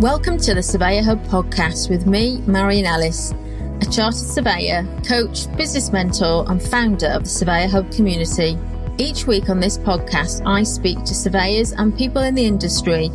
[0.00, 3.32] Welcome to the Surveyor Hub podcast with me, Marion Ellis,
[3.80, 8.56] a chartered surveyor, coach, business mentor, and founder of the Surveyor Hub community.
[8.98, 13.06] Each week on this podcast, I speak to surveyors and people in the industry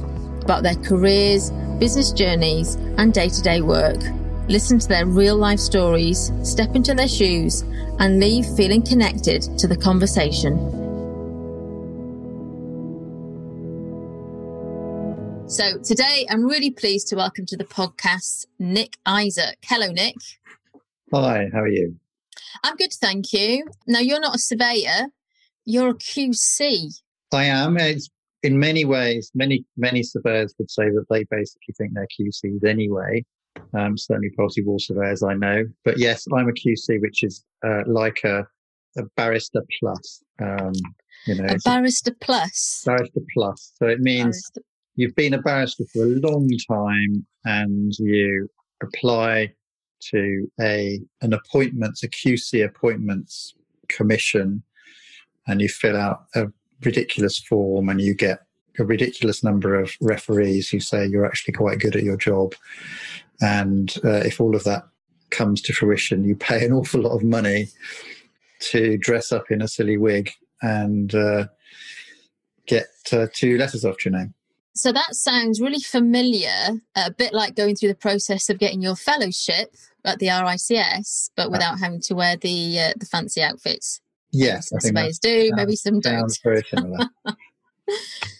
[0.41, 4.01] about their careers, business journeys, and day to day work.
[4.49, 7.61] Listen to their real life stories, step into their shoes,
[7.99, 10.82] and leave feeling connected to the conversation.
[15.53, 19.59] So today I'm really pleased to welcome to the podcast Nick Isaac.
[19.63, 20.15] Hello, Nick.
[21.13, 21.95] Hi, how are you?
[22.63, 23.63] I'm good, thank you.
[23.85, 25.09] Now, you're not a surveyor,
[25.63, 26.99] you're a QC.
[27.31, 27.77] I am.
[27.77, 28.09] It's
[28.41, 33.23] in many ways, many, many surveyors would say that they basically think they're QCs anyway.
[33.75, 35.65] Um, certainly party wall surveyors I know.
[35.85, 38.47] But yes, I'm a QC, which is uh, like a,
[38.97, 40.23] a barrister plus.
[40.41, 40.73] Um,
[41.27, 42.81] you know, a barrister plus.
[42.87, 43.73] Barrister plus.
[43.77, 44.61] So it means barrister
[44.95, 48.49] you've been a barrister for a long time and you
[48.81, 49.53] apply
[50.11, 53.55] to a an appointments, a QC appointments
[53.87, 54.63] commission,
[55.47, 56.47] and you fill out a
[56.83, 58.39] ridiculous form and you get
[58.79, 62.53] a ridiculous number of referees who say you're actually quite good at your job.
[63.41, 64.83] And uh, if all of that
[65.29, 67.67] comes to fruition, you pay an awful lot of money
[68.59, 71.45] to dress up in a silly wig and uh,
[72.65, 74.33] get uh, two letters after your name.
[74.75, 78.95] So that sounds really familiar, a bit like going through the process of getting your
[78.95, 84.01] fellowship at the RICS, but without having to wear the uh, the fancy outfits.
[84.31, 86.39] Yes, some surveyors do, sounds, maybe some don't.
[86.43, 86.97] Very similar.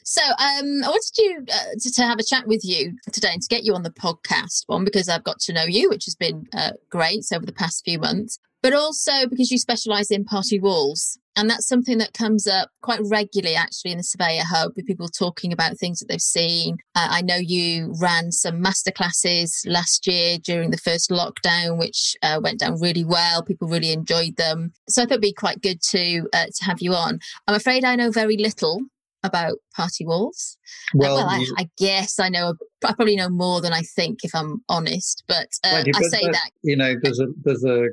[0.04, 3.42] so um, I wanted you uh, to, to, have a chat with you today and
[3.42, 4.64] to get you on the podcast.
[4.66, 7.86] One because I've got to know you, which has been uh, great over the past
[7.86, 11.20] few months, but also because you specialise in party walls.
[11.36, 15.08] And that's something that comes up quite regularly, actually, in the Surveyor Hub with people
[15.08, 16.78] talking about things that they've seen.
[16.96, 22.40] Uh, I know you ran some masterclasses last year during the first lockdown, which uh,
[22.44, 23.44] went down really well.
[23.44, 24.74] People really enjoyed them.
[24.88, 27.20] So I thought it'd be quite good to uh, to have you on.
[27.48, 28.82] I'm afraid I know very little
[29.24, 30.58] about party walls.
[30.94, 32.54] Uh, well, well I, I, guess I know.
[32.84, 35.24] I probably know more than I think, if I'm honest.
[35.28, 37.88] But uh, I say that you know, there's a there's a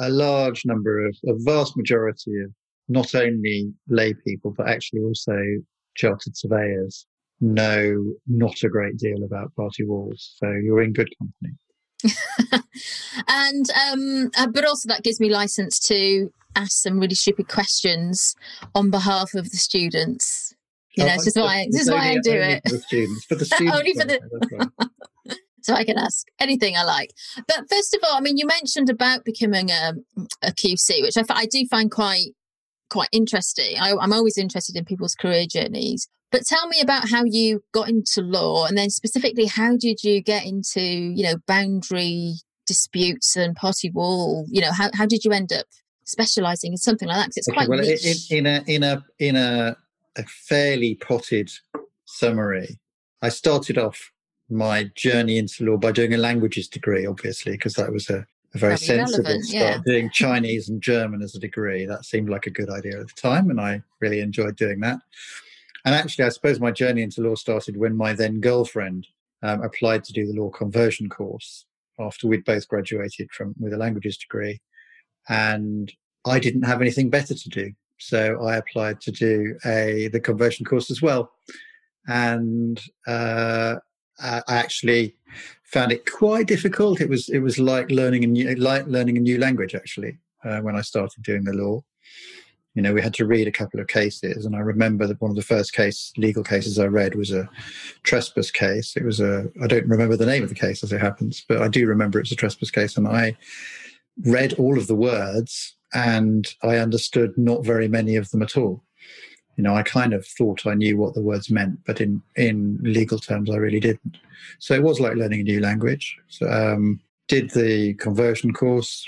[0.00, 2.50] a large number of a vast majority of
[2.88, 5.36] not only lay people, but actually also
[5.94, 7.06] chartered surveyors
[7.40, 10.34] know not a great deal about party walls.
[10.36, 11.58] So you're in good company.
[13.28, 18.34] and um, uh, but also that gives me license to ask some really stupid questions
[18.74, 20.54] on behalf of the students.
[20.96, 22.62] You know, oh, this is why this is why I do it.
[22.64, 24.90] For the students, for the students, only for the.
[25.62, 27.12] so I can ask anything I like.
[27.48, 29.94] But first of all, I mean, you mentioned about becoming a,
[30.42, 32.32] a QC, which I, I do find quite
[32.92, 33.78] quite interesting.
[33.80, 36.08] I, I'm always interested in people's career journeys.
[36.30, 40.22] But tell me about how you got into law, and then specifically, how did you
[40.22, 42.34] get into you know boundary
[42.66, 44.46] disputes and party wall?
[44.48, 45.66] You know, how how did you end up
[46.04, 47.24] specialising in something like that?
[47.26, 49.76] Because it's okay, quite well, in, in a in a in a,
[50.16, 51.50] a fairly potted
[52.04, 52.78] summary.
[53.20, 54.10] I started off
[54.48, 58.26] my journey into law by doing a languages degree, obviously, because that was a
[58.58, 59.44] very sensible start.
[59.48, 59.78] Yeah.
[59.84, 63.20] Doing Chinese and German as a degree, that seemed like a good idea at the
[63.20, 65.00] time, and I really enjoyed doing that.
[65.84, 69.06] And actually, I suppose my journey into law started when my then girlfriend
[69.42, 71.66] um, applied to do the law conversion course
[71.98, 74.60] after we'd both graduated from with a languages degree,
[75.28, 75.92] and
[76.24, 80.64] I didn't have anything better to do, so I applied to do a the conversion
[80.64, 81.32] course as well,
[82.06, 83.76] and uh,
[84.22, 85.14] I actually
[85.64, 87.00] found it quite difficult.
[87.00, 90.60] It was it was like learning a new like learning a new language actually uh,
[90.60, 91.82] when I started doing the law.
[92.74, 95.30] You know, we had to read a couple of cases, and I remember that one
[95.30, 97.48] of the first case legal cases I read was a
[98.02, 98.96] trespass case.
[98.96, 101.60] It was a I don't remember the name of the case as it happens, but
[101.60, 103.36] I do remember it was a trespass case, and I
[104.24, 108.82] read all of the words and I understood not very many of them at all
[109.56, 112.78] you know, I kind of thought I knew what the words meant, but in in
[112.82, 114.18] legal terms, I really didn't.
[114.58, 116.18] So it was like learning a new language.
[116.28, 119.06] So um, did the conversion course.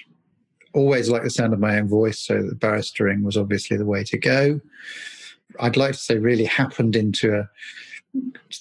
[0.74, 4.02] Always like the sound of my own voice, so the barristering was obviously the way
[4.04, 4.60] to go.
[5.60, 7.48] I'd like to say really happened into a,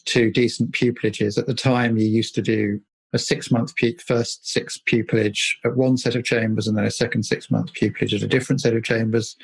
[0.06, 1.38] two decent pupilages.
[1.38, 2.80] At the time, you used to do
[3.13, 6.91] a six month pu- first six pupillage at one set of chambers and then a
[6.91, 9.35] second six month pupillage at a different set of chambers.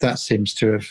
[0.00, 0.88] That seems to have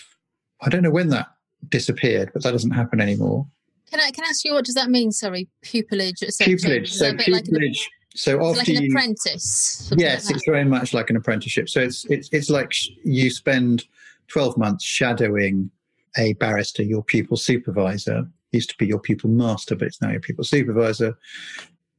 [0.66, 1.28] I don't know when that
[1.70, 3.48] disappeared, but that doesn't happen anymore.
[3.90, 5.12] Can I can I ask you what does that mean?
[5.12, 6.24] Sorry, pupillage.
[6.42, 6.88] Pupillage.
[6.90, 7.30] So pupillage.
[7.30, 7.74] Like an,
[8.16, 9.94] so after like an you, apprentice.
[9.98, 11.70] Yes, like it's very much like an apprenticeship.
[11.70, 12.74] So it's it's it's like
[13.04, 13.86] you spend
[14.28, 15.70] twelve months shadowing
[16.18, 20.22] a barrister, your pupil supervisor, used to be your pupil master, but it's now your
[20.22, 21.18] pupil supervisor.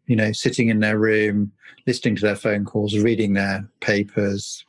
[0.07, 1.53] You know, sitting in their room,
[1.87, 4.65] listening to their phone calls, reading their papers,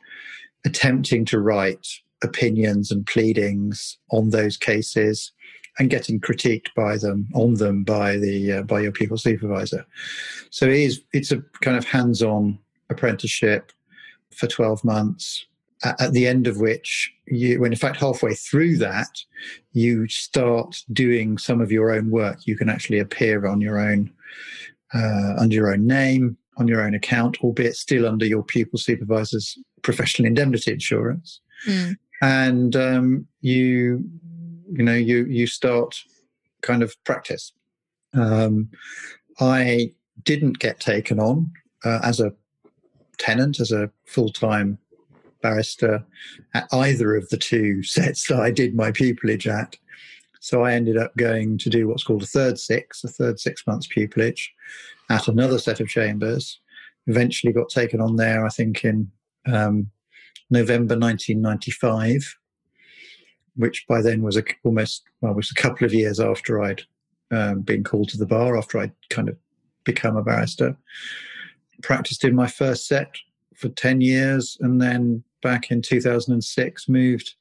[0.63, 1.87] attempting to write
[2.25, 5.31] opinions and pleadings on those cases
[5.77, 9.85] and getting critiqued by them on them by the uh, by your pupil supervisor.
[10.49, 13.71] So it is it's a kind of hands-on apprenticeship
[14.35, 15.45] for 12 months
[15.83, 19.09] at the end of which you when in fact halfway through that
[19.73, 22.39] you start doing some of your own work.
[22.45, 24.11] You can actually appear on your own
[24.93, 29.57] uh, under your own name on your own account albeit still under your pupil supervisor's
[29.81, 31.41] professional indemnity insurance.
[31.67, 31.97] Mm.
[32.21, 34.03] And um, you
[34.71, 35.95] you know you you start
[36.61, 37.53] kind of practice
[38.13, 38.69] um,
[39.39, 39.91] i
[40.23, 41.51] didn't get taken on
[41.83, 42.33] uh, as a
[43.17, 44.77] tenant as a full-time
[45.41, 46.03] barrister
[46.53, 49.77] at either of the two sets that I did my pupillage at.
[50.39, 53.65] So I ended up going to do what's called a third six, a third six
[53.65, 54.47] months pupillage
[55.09, 56.59] at another set of chambers.
[57.07, 59.11] Eventually got taken on there, I think, in
[59.47, 59.89] um,
[60.49, 62.37] November 1995,
[63.55, 66.81] which by then was a, almost, well, was a couple of years after I'd
[67.31, 69.37] um, been called to the bar, after I'd kind of
[69.83, 70.75] become a barrister.
[71.81, 73.15] Practiced in my first set
[73.55, 77.35] for 10 years and then back in 2006, moved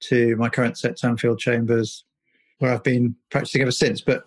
[0.00, 2.04] to my current set, Tanfield Chambers,
[2.58, 4.00] where I've been practicing ever since.
[4.00, 4.24] But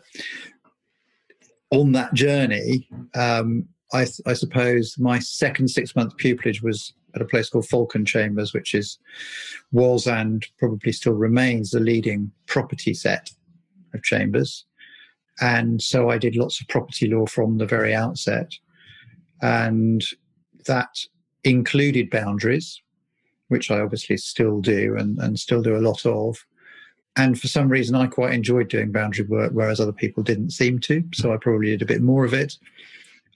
[1.70, 7.26] on that journey, um, I, I, suppose my second six month pupillage was at a
[7.26, 8.98] place called Falcon Chambers, which is
[9.72, 13.32] was and probably still remains the leading property set
[13.94, 14.66] of chambers.
[15.40, 18.52] And so I did lots of property law from the very outset.
[19.42, 20.04] And
[20.68, 21.00] that
[21.44, 22.82] included boundaries,
[23.48, 26.46] which I obviously still do and, and still do a lot of.
[27.18, 30.80] And for some reason, I quite enjoyed doing boundary work, whereas other people didn't seem
[30.80, 31.04] to.
[31.14, 32.58] So I probably did a bit more of it.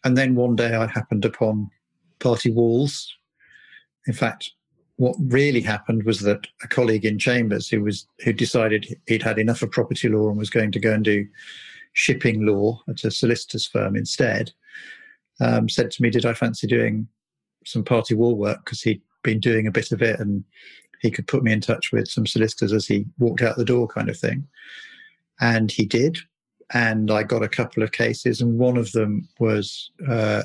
[0.03, 1.69] And then one day I happened upon
[2.19, 3.13] party walls.
[4.07, 4.51] In fact,
[4.97, 9.39] what really happened was that a colleague in Chambers who was who decided he'd had
[9.39, 11.27] enough of property law and was going to go and do
[11.93, 14.51] shipping law at a solicitor's firm instead,
[15.41, 17.07] um, said to me, "Did I fancy doing
[17.65, 20.43] some party wall work?" Because he'd been doing a bit of it and
[21.01, 23.87] he could put me in touch with some solicitors as he walked out the door
[23.87, 24.47] kind of thing
[25.41, 26.17] and he did
[26.73, 30.43] and i got a couple of cases and one of them was uh,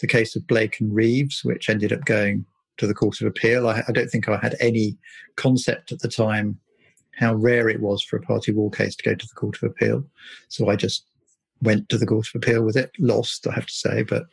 [0.00, 2.44] the case of blake and reeves which ended up going
[2.78, 3.68] to the court of appeal.
[3.68, 4.96] I, I, don't think i had any
[5.36, 6.58] concept at the time
[7.12, 9.70] how rare it was for a party wall case to go to the court of
[9.70, 10.04] appeal.
[10.48, 11.04] So i just
[11.62, 14.26] went to the court of appeal with it lost i have to say but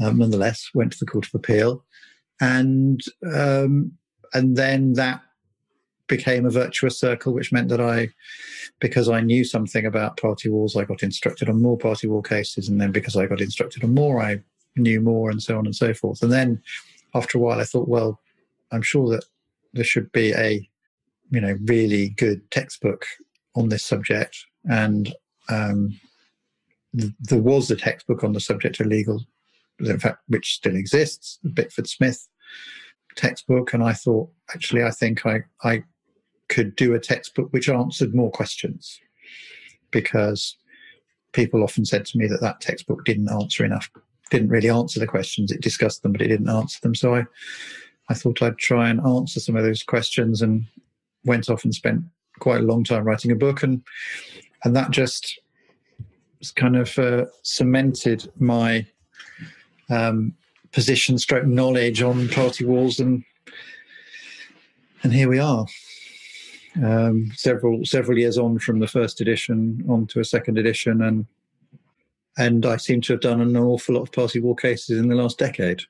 [0.00, 1.84] um, nonetheless went to the court of appeal.
[2.40, 3.00] And
[3.34, 3.92] um,
[4.34, 5.20] and then that
[6.08, 8.08] became a virtuous circle, which meant that I,
[8.80, 12.68] because I knew something about party walls, I got instructed on more party wall cases,
[12.68, 14.40] and then because I got instructed on more, I
[14.76, 16.22] knew more, and so on and so forth.
[16.22, 16.62] And then
[17.14, 18.20] after a while, I thought, well,
[18.70, 19.24] I'm sure that
[19.72, 20.68] there should be a,
[21.30, 23.04] you know, really good textbook
[23.54, 24.36] on this subject,
[24.70, 25.14] and
[25.48, 25.98] um,
[26.98, 29.24] th- there was a textbook on the subject of legal,
[29.80, 32.28] in fact, which still exists, the Bickford Smith
[33.16, 35.84] textbook, and I thought, actually, I think I, I
[36.48, 39.00] could do a textbook which answered more questions
[39.90, 40.56] because
[41.32, 43.90] people often said to me that that textbook didn't answer enough,
[44.32, 45.52] didn't really answer the questions.
[45.52, 46.94] It discussed them, but it didn't answer them.
[46.94, 47.24] So I,
[48.08, 50.64] I thought I'd try and answer some of those questions and
[51.24, 52.02] went off and spent
[52.40, 53.62] quite a long time writing a book.
[53.62, 53.82] And,
[54.64, 55.38] and that just
[56.56, 58.86] kind of uh, cemented my
[59.90, 60.34] um,
[60.72, 63.22] position stroke knowledge on party walls and
[65.02, 65.66] and here we are
[66.82, 71.26] um, several several years on from the first edition onto a second edition and
[72.38, 75.14] and I seem to have done an awful lot of party wall cases in the
[75.14, 75.82] last decade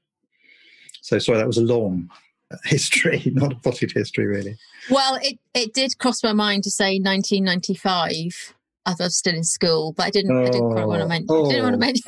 [1.00, 2.10] so sorry that was a long
[2.64, 4.56] history not a potted history really
[4.90, 9.92] well it it did cross my mind to say 1995 I was still in school,
[9.92, 10.32] but I didn't.
[10.32, 11.26] Oh, I didn't quite want to mention.
[11.30, 12.02] Oh, didn't want to mention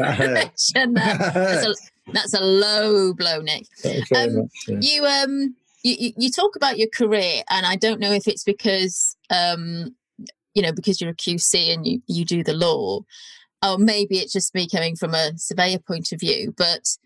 [0.94, 1.34] that.
[1.34, 1.74] That's a,
[2.12, 3.66] that's a low blow, Nick.
[4.14, 4.78] Um, much, yeah.
[4.80, 9.16] You um you, you talk about your career, and I don't know if it's because
[9.30, 9.94] um
[10.54, 13.00] you know because you're a QC and you you do the law,
[13.64, 16.96] or maybe it's just me coming from a surveyor point of view, but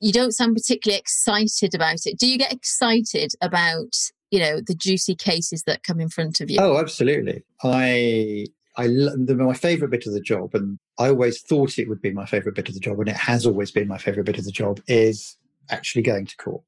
[0.00, 2.18] you don't sound particularly excited about it.
[2.18, 3.94] Do you get excited about
[4.30, 6.58] you know the juicy cases that come in front of you?
[6.60, 7.42] Oh, absolutely.
[7.62, 8.46] I
[8.76, 12.12] I the, my favorite bit of the job, and I always thought it would be
[12.12, 14.44] my favorite bit of the job, and it has always been my favorite bit of
[14.44, 15.36] the job, is
[15.70, 16.64] actually going to court.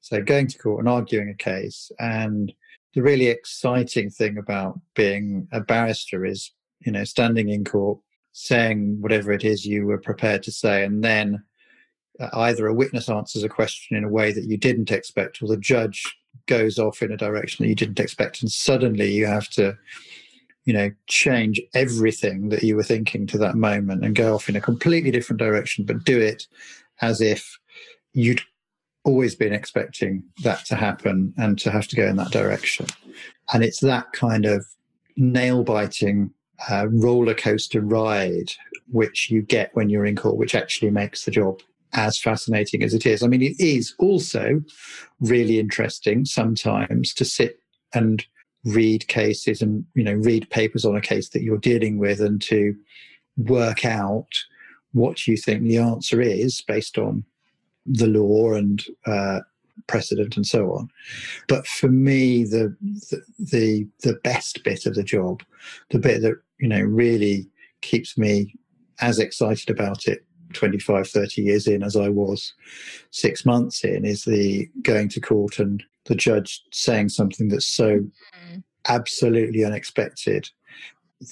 [0.00, 1.92] So going to court and arguing a case.
[2.00, 2.52] And
[2.94, 6.50] the really exciting thing about being a barrister is
[6.84, 7.98] you know, standing in court,
[8.32, 11.42] saying whatever it is you were prepared to say, and then
[12.20, 15.48] uh, either a witness answers a question in a way that you didn't expect, or
[15.48, 16.02] the judge
[16.46, 19.76] goes off in a direction that you didn't expect, and suddenly you have to,
[20.64, 24.56] you know, change everything that you were thinking to that moment and go off in
[24.56, 26.46] a completely different direction, but do it
[27.00, 27.58] as if
[28.12, 28.42] you'd
[29.04, 32.86] always been expecting that to happen and to have to go in that direction.
[33.52, 34.64] And it's that kind of
[35.16, 36.30] nail biting
[36.70, 38.50] uh, roller coaster ride
[38.90, 41.60] which you get when you're in court, which actually makes the job
[41.94, 43.22] as fascinating as it is.
[43.22, 44.62] I mean, it is also
[45.20, 47.58] really interesting sometimes to sit
[47.94, 48.24] and
[48.64, 52.40] read cases and you know read papers on a case that you're dealing with and
[52.40, 52.74] to
[53.36, 54.28] work out
[54.92, 57.24] what you think the answer is based on
[57.86, 59.40] the law and uh,
[59.86, 60.88] precedent and so on.
[61.48, 65.42] But for me, the, the, the the best bit of the job,
[65.90, 67.48] the bit that you know really
[67.82, 68.54] keeps me
[69.00, 70.24] as excited about it
[70.54, 72.52] 25 30 years in as i was
[73.10, 77.98] six months in is the going to court and the judge saying something that's so
[77.98, 78.62] mm.
[78.88, 80.48] absolutely unexpected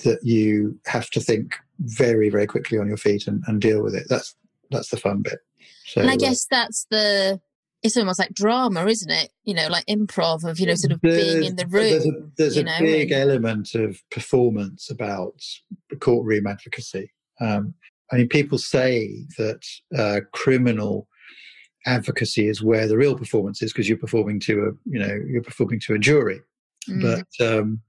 [0.04, 3.94] that you have to think very very quickly on your feet and, and deal with
[3.94, 4.34] it that's
[4.70, 5.38] that's the fun bit
[5.84, 7.40] so, and i uh, guess uh, that's the
[7.82, 9.30] it's almost like drama, isn't it?
[9.44, 11.90] You know, like improv of you know, sort of being in the room.
[11.90, 13.22] There's a, there's a know, big and...
[13.22, 15.42] element of performance about
[16.00, 17.12] courtroom advocacy.
[17.40, 17.74] Um,
[18.12, 19.64] I mean, people say that
[19.96, 21.08] uh, criminal
[21.86, 25.42] advocacy is where the real performance is because you're performing to a, you know, you're
[25.42, 26.40] performing to a jury.
[26.88, 27.02] Mm.
[27.02, 27.80] But um,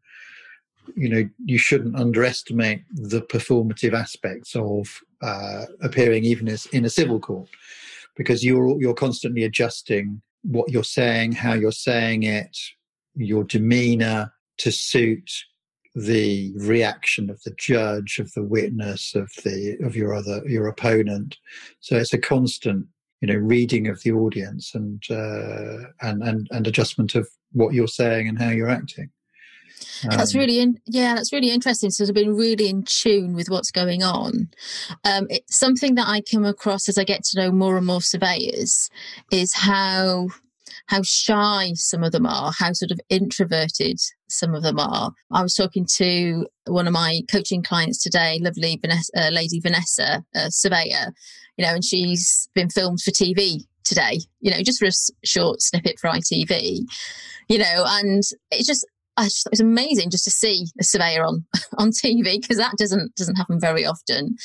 [0.96, 6.90] you know, you shouldn't underestimate the performative aspects of uh, appearing even as in a
[6.90, 7.50] civil court
[8.16, 12.58] because you're you're constantly adjusting what you're saying, how you're saying it,
[13.16, 15.32] your demeanor to suit
[15.96, 21.38] the reaction of the judge, of the witness, of the of your other your opponent.
[21.80, 22.86] So it's a constant,
[23.22, 27.88] you know, reading of the audience and uh, and and and adjustment of what you're
[27.88, 29.10] saying and how you're acting.
[30.04, 31.90] Um, that's really in, yeah, that's really interesting.
[31.92, 34.50] So I've been really in tune with what's going on.
[35.04, 38.02] Um, it's something that I come across as I get to know more and more
[38.02, 38.90] surveyors
[39.32, 40.28] is how
[40.88, 43.98] how shy some of them are, how sort of introverted
[44.28, 45.12] some of them are.
[45.32, 50.24] I was talking to one of my coaching clients today, lovely Vanessa, uh, lady Vanessa,
[50.36, 51.14] a surveyor,
[51.58, 55.62] you know, and she's been filmed for TV today, you know, just for a short
[55.62, 56.82] snippet for ITV,
[57.48, 58.86] you know, and it's just
[59.18, 61.46] I just, it was amazing just to see a surveyor on
[61.78, 64.36] on TV because that doesn't doesn't happen very often,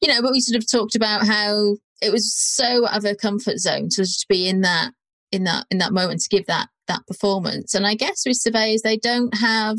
[0.00, 0.22] you know.
[0.22, 3.88] But we sort of talked about how it was so out of a comfort zone
[3.90, 4.92] to just be in that
[5.32, 7.74] in that in that moment to give that that performance.
[7.74, 9.78] And I guess with surveyors, they don't have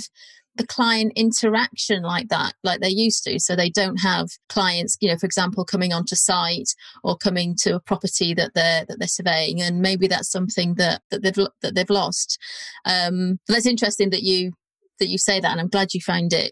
[0.59, 3.39] the client interaction like that, like they used to.
[3.39, 7.75] So they don't have clients, you know, for example, coming onto site or coming to
[7.75, 11.75] a property that they're that they're surveying, and maybe that's something that that they've that
[11.75, 12.37] they've lost.
[12.85, 14.51] Um, that's interesting that you
[14.99, 16.51] that you say that, and I'm glad you find it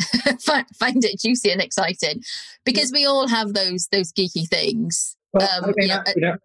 [0.78, 2.22] find it juicy and exciting
[2.64, 5.16] because we all have those those geeky things.
[5.32, 6.36] Well, um, I, mean, yeah, I, you know,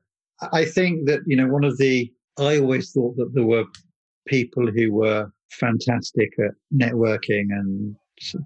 [0.54, 3.66] I think that you know one of the I always thought that there were
[4.28, 7.96] people who were fantastic at networking and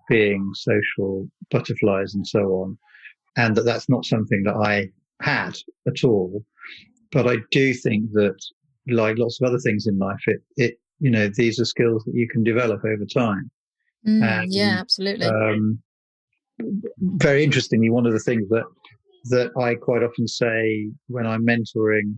[0.08, 2.78] being social butterflies and so on,
[3.38, 4.90] and that that's not something that I
[5.22, 6.44] had at all.
[7.12, 8.38] But I do think that,
[8.88, 12.16] like lots of other things in life, it it you know these are skills that
[12.16, 13.50] you can develop over time.
[14.08, 15.28] Mm, and, yeah, absolutely.
[15.28, 15.80] Um,
[17.00, 18.66] very interestingly, one of the things that
[19.26, 22.18] that I quite often say when I'm mentoring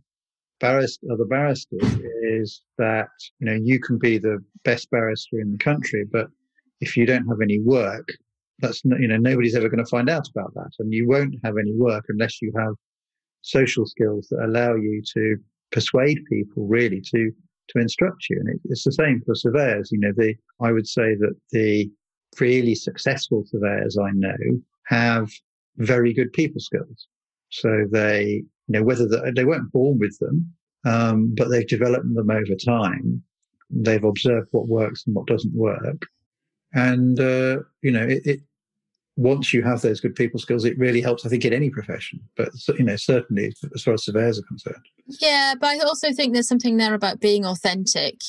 [0.59, 1.81] barrister, other barristers
[2.31, 3.09] is that
[3.39, 6.27] you know you can be the best barrister in the country, but
[6.79, 8.07] if you don't have any work,
[8.59, 11.55] that's you know nobody's ever going to find out about that, and you won't have
[11.59, 12.73] any work unless you have
[13.41, 15.37] social skills that allow you to
[15.71, 17.31] persuade people really to
[17.69, 18.37] to instruct you.
[18.39, 19.89] And it, it's the same for surveyors.
[19.91, 21.89] You know, the I would say that the
[22.39, 24.37] really successful surveyors I know
[24.85, 25.29] have
[25.77, 27.07] very good people skills.
[27.49, 30.53] So they, you know, whether the, they weren't born with them,
[30.85, 33.23] um, but they've developed them over time.
[33.69, 36.05] They've observed what works and what doesn't work.
[36.73, 38.41] And, uh, you know, it, it,
[39.17, 42.19] once you have those good people skills, it really helps, I think, in any profession,
[42.37, 44.85] but, you know, certainly as far as surveyors are concerned.
[45.07, 48.21] Yeah, but I also think there's something there about being authentic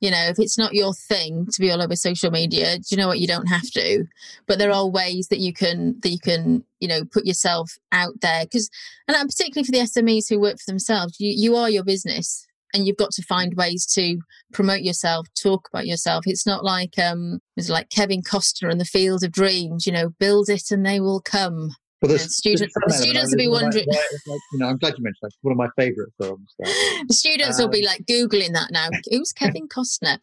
[0.00, 2.96] you know if it's not your thing to be all over social media do you
[2.96, 4.04] know what you don't have to
[4.46, 8.14] but there are ways that you can that you can you know put yourself out
[8.20, 8.68] there because
[9.06, 12.86] and particularly for the smes who work for themselves you you are your business and
[12.86, 14.18] you've got to find ways to
[14.52, 16.24] promote yourself, talk about yourself.
[16.26, 19.86] It's not like um, it's like Kevin Costner and the Field of Dreams.
[19.86, 21.70] You know, build it and they will come.
[22.02, 23.86] Well, the students, the students will be wondering.
[23.86, 25.32] Like, you know, I'm glad you mentioned that.
[25.42, 26.54] One of my favourite films.
[26.58, 28.88] the students um, will be um, like googling that now.
[29.10, 30.18] Who's Kevin Costner?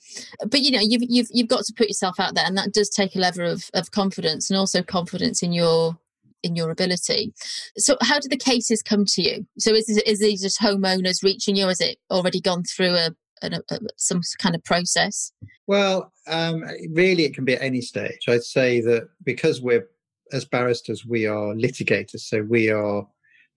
[0.49, 2.89] But you know, you've you've you've got to put yourself out there, and that does
[2.89, 5.97] take a level of of confidence, and also confidence in your
[6.43, 7.33] in your ability.
[7.77, 9.45] So, how do the cases come to you?
[9.59, 11.67] So, is is these just homeowners reaching you?
[11.67, 13.11] Has it already gone through a,
[13.43, 15.31] a, a some kind of process?
[15.67, 18.27] Well, um, really, it can be at any stage.
[18.27, 19.87] I'd say that because we're
[20.31, 23.07] as barristers, we are litigators, so we are,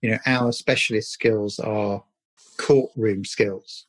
[0.03, 2.03] you know, our specialist skills are
[2.57, 3.87] courtroom skills.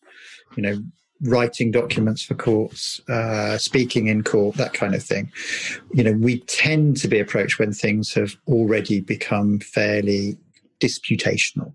[0.56, 0.84] You know,
[1.24, 5.32] writing documents for courts, uh, speaking in court, that kind of thing.
[5.94, 10.38] You know, we tend to be approached when things have already become fairly
[10.80, 11.74] disputational.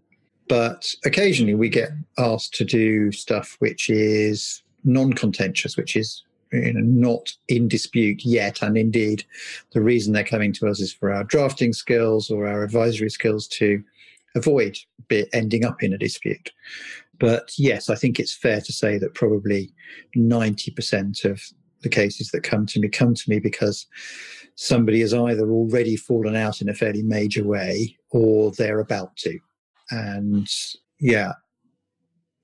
[0.49, 6.23] But occasionally we get asked to do stuff which is non contentious, which is
[6.53, 8.63] you know, not in dispute yet.
[8.63, 9.25] And indeed,
[9.73, 13.47] the reason they're coming to us is for our drafting skills or our advisory skills
[13.49, 13.83] to
[14.35, 14.79] avoid
[15.33, 16.53] ending up in a dispute.
[17.19, 19.73] But yes, I think it's fair to say that probably
[20.17, 21.41] 90% of
[21.83, 23.87] the cases that come to me come to me because
[24.55, 29.39] somebody has either already fallen out in a fairly major way or they're about to.
[29.91, 30.49] And
[30.99, 31.33] yeah,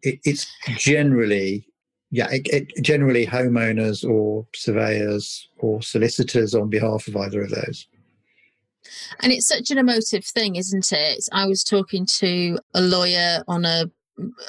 [0.02, 1.66] it, it's generally
[2.12, 7.88] yeah, it, it, generally homeowners or surveyors or solicitors on behalf of either of those.
[9.21, 11.25] And it's such an emotive thing, isn't it?
[11.33, 13.87] I was talking to a lawyer on a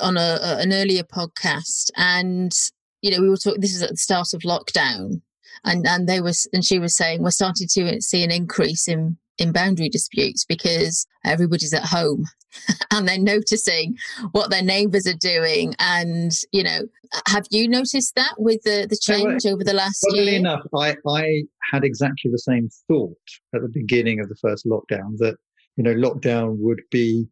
[0.01, 2.53] on a, an earlier podcast, and
[3.01, 3.61] you know we were talking.
[3.61, 5.21] This is at the start of lockdown,
[5.63, 9.17] and and they was and she was saying we're starting to see an increase in
[9.37, 12.25] in boundary disputes because everybody's at home
[12.91, 13.95] and they're noticing
[14.31, 16.81] what their neighbors are doing and you know
[17.27, 21.43] have you noticed that with the the change over the last year enough i i
[21.71, 23.17] had exactly the same thought
[23.55, 25.35] at the beginning of the first lockdown that
[25.77, 27.27] you know lockdown would be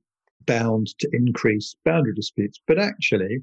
[0.46, 2.60] bound to increase boundary disputes.
[2.68, 3.40] But actually,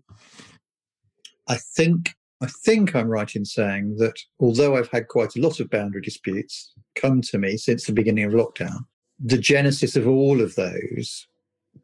[1.48, 5.58] I think I think I'm right in saying that although I've had quite a lot
[5.58, 8.84] of boundary disputes come to me since the beginning of lockdown,
[9.18, 11.26] the genesis of all of those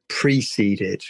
[0.08, 1.02] preceded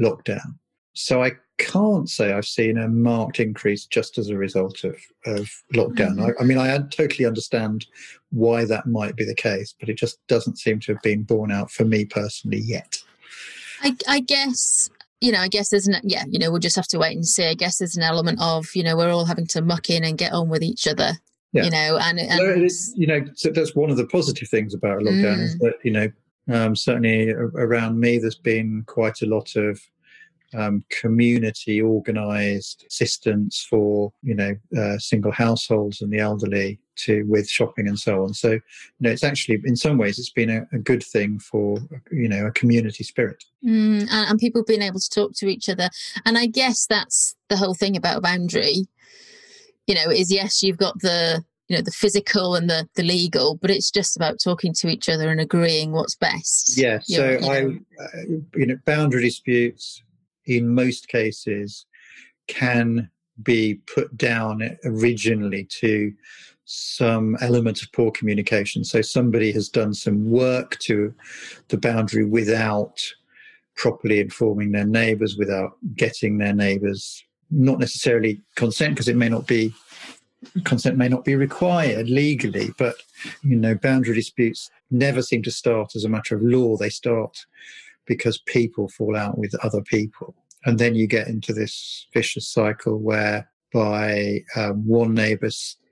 [0.00, 0.58] lockdown.
[0.94, 5.48] So I can't say I've seen a marked increase just as a result of, of
[5.74, 6.16] lockdown.
[6.16, 6.22] Mm-hmm.
[6.22, 7.86] I, I, mean, I totally understand
[8.30, 11.52] why that might be the case, but it just doesn't seem to have been borne
[11.52, 12.96] out for me personally yet.
[13.82, 14.90] I, I guess
[15.22, 17.26] you know, I guess there's an yeah, you know, we'll just have to wait and
[17.26, 17.46] see.
[17.46, 20.18] I guess there's an element of you know we're all having to muck in and
[20.18, 21.12] get on with each other.
[21.52, 21.64] Yeah.
[21.64, 25.36] You know, and, and you know, so that's one of the positive things about lockdown
[25.36, 25.42] mm.
[25.42, 26.08] is that you know,
[26.50, 29.80] um, certainly around me, there's been quite a lot of
[30.54, 37.48] um, community organized assistance for you know uh, single households and the elderly to with
[37.48, 38.34] shopping and so on.
[38.34, 38.60] So you
[39.00, 41.78] know it's actually in some ways it's been a, a good thing for
[42.10, 43.44] you know a community spirit.
[43.64, 45.88] Mm, and, and people being able to talk to each other.
[46.24, 48.86] And i guess that's the whole thing about a boundary.
[49.86, 53.56] You know is yes you've got the you know the physical and the the legal
[53.56, 56.76] but it's just about talking to each other and agreeing what's best.
[56.76, 57.58] Yeah so you know, i
[58.02, 58.22] uh,
[58.54, 60.02] you know boundary disputes
[60.46, 61.86] in most cases
[62.48, 63.10] can
[63.42, 66.12] be put down originally to
[66.72, 68.82] some element of poor communication.
[68.84, 71.14] So somebody has done some work to
[71.68, 72.98] the boundary without
[73.76, 79.46] properly informing their neighbours, without getting their neighbours, not necessarily consent, because it may not
[79.46, 79.72] be
[80.64, 82.96] consent may not be required legally, but
[83.42, 86.76] you know, boundary disputes never seem to start as a matter of law.
[86.76, 87.46] They start
[88.06, 90.34] because people fall out with other people.
[90.64, 95.50] And then you get into this vicious cycle where by um, one neighbor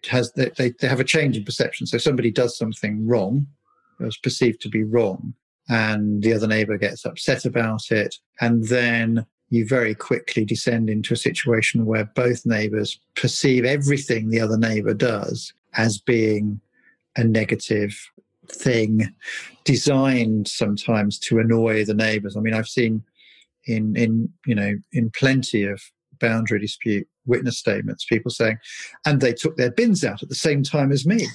[0.09, 1.87] has they, they, they have a change in perception.
[1.87, 3.47] So somebody does something wrong,
[3.99, 5.35] it was perceived to be wrong,
[5.69, 8.17] and the other neighbor gets upset about it.
[8.41, 14.41] And then you very quickly descend into a situation where both neighbors perceive everything the
[14.41, 16.61] other neighbor does as being
[17.17, 18.11] a negative
[18.49, 19.13] thing
[19.65, 22.37] designed sometimes to annoy the neighbors.
[22.37, 23.03] I mean, I've seen
[23.67, 25.83] in in you know in plenty of
[26.21, 28.59] boundary dispute witness statements people saying
[29.07, 31.27] and they took their bins out at the same time as me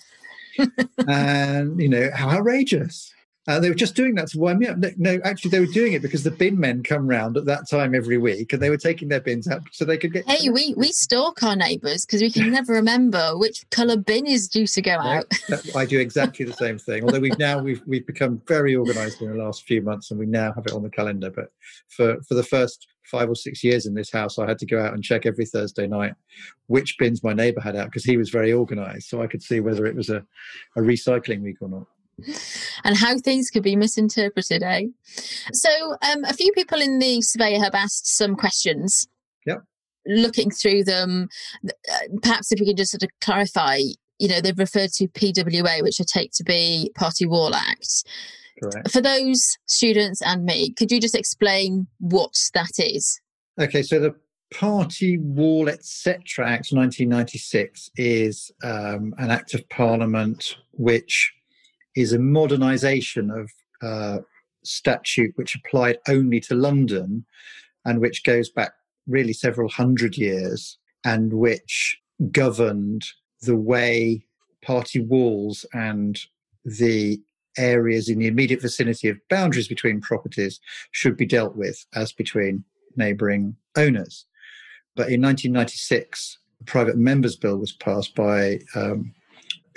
[1.07, 3.13] and you know how outrageous
[3.47, 4.77] uh, they were just doing that to wind me up.
[4.77, 7.69] No, no, actually, they were doing it because the bin men come round at that
[7.69, 10.27] time every week, and they were taking their bins out so they could get.
[10.27, 14.47] Hey, we we stalk our neighbours because we can never remember which colour bin is
[14.47, 15.31] due to go out.
[15.75, 17.03] I do exactly the same thing.
[17.03, 20.25] Although we've now we've we've become very organised in the last few months, and we
[20.25, 21.29] now have it on the calendar.
[21.29, 21.51] But
[21.89, 24.79] for for the first five or six years in this house, I had to go
[24.81, 26.13] out and check every Thursday night
[26.67, 29.59] which bins my neighbour had out because he was very organised, so I could see
[29.59, 30.23] whether it was a,
[30.75, 31.87] a recycling week or not.
[32.83, 34.83] And how things could be misinterpreted, eh?
[35.53, 35.69] So,
[36.03, 39.07] um, a few people in the surveyor have asked some questions.
[39.45, 39.63] Yep.
[40.05, 41.29] Looking through them,
[41.67, 43.77] uh, perhaps if we could just sort of clarify,
[44.19, 48.03] you know, they've referred to PWA, which I take to be Party Wall Act.
[48.61, 48.91] Correct.
[48.91, 53.19] For those students and me, could you just explain what that is?
[53.59, 54.15] Okay, so the
[54.53, 56.21] Party Wall Etc.
[56.45, 61.33] Act 1996 is um, an act of parliament which
[61.95, 64.21] is a modernisation of uh,
[64.63, 67.25] statute which applied only to London
[67.85, 68.73] and which goes back
[69.07, 71.99] really several hundred years and which
[72.31, 73.05] governed
[73.41, 74.25] the way
[74.61, 76.19] party walls and
[76.63, 77.21] the
[77.57, 80.59] areas in the immediate vicinity of boundaries between properties
[80.91, 82.63] should be dealt with as between
[82.95, 84.25] neighbouring owners.
[84.95, 89.13] But in 1996, the Private Members Bill was passed by, um,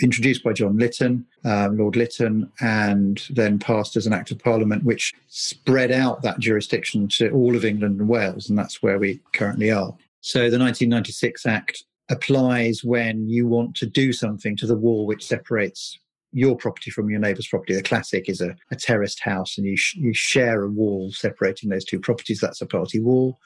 [0.01, 4.85] introduced by John Lytton, um, Lord Lytton, and then passed as an Act of Parliament,
[4.85, 9.21] which spread out that jurisdiction to all of England and Wales, and that's where we
[9.33, 9.97] currently are.
[10.21, 15.27] So the 1996 Act applies when you want to do something to the wall which
[15.27, 15.99] separates
[16.33, 17.75] your property from your neighbour's property.
[17.75, 21.71] The classic is a, a terraced house, and you sh- you share a wall separating
[21.71, 22.41] those two properties.
[22.41, 23.39] That's a party wall.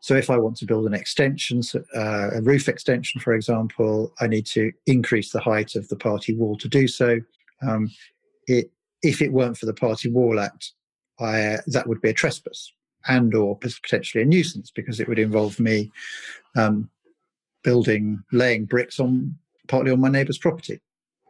[0.00, 1.60] So if I want to build an extension,
[1.94, 6.34] uh, a roof extension, for example, I need to increase the height of the party
[6.34, 7.18] wall to do so.
[7.62, 7.90] Um,
[8.46, 8.70] it
[9.02, 10.72] if it weren't for the Party Wall Act,
[11.20, 12.72] I, that would be a trespass
[13.06, 15.92] and or potentially a nuisance because it would involve me
[16.56, 16.90] um,
[17.62, 19.36] building, laying bricks on
[19.68, 20.80] partly on my neighbour's property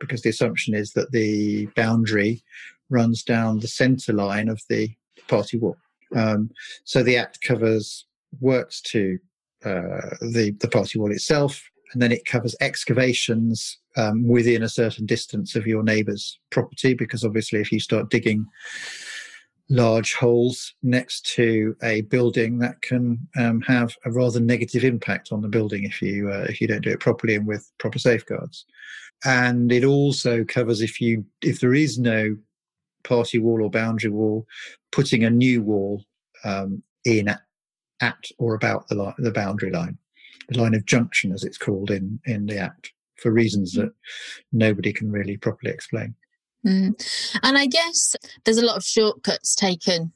[0.01, 2.43] because the assumption is that the boundary
[2.91, 4.91] runs down the centre line of the
[5.29, 5.77] party wall.
[6.15, 6.51] Um,
[6.85, 8.07] so the Act covers
[8.41, 9.19] works to
[9.65, 15.07] uh, the the party wall itself, and then it covers excavations um, within a certain
[15.07, 16.95] distance of your neighbour's property.
[16.95, 18.47] Because obviously, if you start digging
[19.69, 25.43] large holes next to a building, that can um, have a rather negative impact on
[25.43, 28.65] the building if you uh, if you don't do it properly and with proper safeguards
[29.25, 32.37] and it also covers if you if there is no
[33.05, 34.47] party wall or boundary wall,
[34.93, 36.05] putting a new wall
[36.45, 37.41] um, in at,
[38.01, 39.97] at, or about the the boundary line,
[40.49, 43.93] the line of junction as it's called in in the Act, for reasons that
[44.53, 46.15] nobody can really properly explain.
[46.67, 47.39] Mm.
[47.43, 50.13] And I guess there's a lot of shortcuts taken.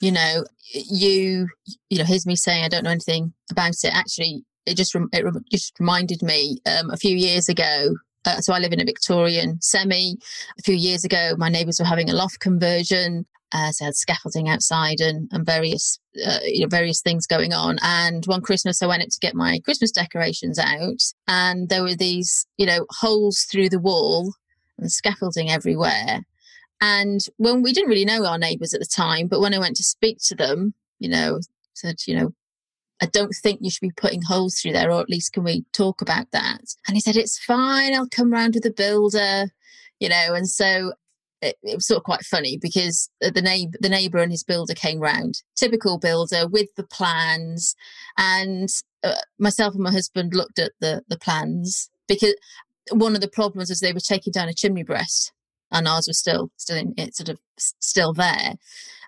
[0.00, 1.48] You know, you
[1.90, 3.94] you know, here's me saying I don't know anything about it.
[3.94, 8.58] Actually, it just it just reminded me um, a few years ago uh, so I
[8.58, 10.16] live in a Victorian semi.
[10.58, 13.26] A few years ago, my neighbours were having a loft conversion.
[13.54, 17.78] Uh, so had scaffolding outside and, and various uh, you know various things going on.
[17.82, 21.94] And one Christmas, I went up to get my Christmas decorations out, and there were
[21.94, 24.32] these you know holes through the wall
[24.82, 26.22] and scaffolding everywhere.
[26.80, 29.76] And when we didn't really know our neighbours at the time, but when I went
[29.76, 31.40] to speak to them, you know,
[31.74, 32.34] said, you know,
[33.00, 35.64] I don't think you should be putting holes through there, or at least can we
[35.72, 36.60] talk about that?
[36.86, 39.46] And he said, It's fine, I'll come round with the builder,
[39.98, 40.92] you know, and so
[41.40, 44.74] it, it, was sort of quite funny because the neighbor, the neighbor and his builder
[44.74, 47.74] came round, typical builder with the plans,
[48.16, 48.68] and
[49.02, 52.34] uh, myself and my husband looked at the the plans because
[52.90, 55.32] one of the problems was they were taking down a chimney breast,
[55.70, 58.54] and ours was still still in it, sort of still there,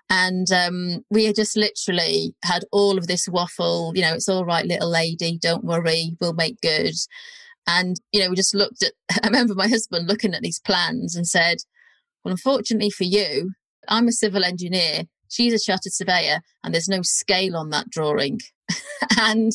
[0.09, 4.65] and um, we just literally had all of this waffle, you know, it's all right,
[4.65, 6.93] little lady, don't worry, we'll make good.
[7.67, 11.15] And, you know, we just looked at, I remember my husband looking at these plans
[11.15, 11.57] and said,
[12.23, 13.53] well, unfortunately for you,
[13.87, 18.41] I'm a civil engineer, she's a chartered surveyor, and there's no scale on that drawing.
[19.19, 19.53] and,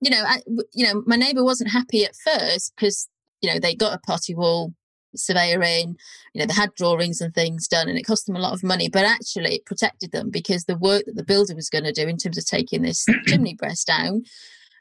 [0.00, 0.40] you know, I,
[0.72, 3.08] you know, my neighbour wasn't happy at first because,
[3.42, 4.72] you know, they got a party wall
[5.14, 5.96] surveyor in
[6.32, 8.62] you know they had drawings and things done and it cost them a lot of
[8.62, 11.92] money but actually it protected them because the work that the builder was going to
[11.92, 14.22] do in terms of taking this chimney breast down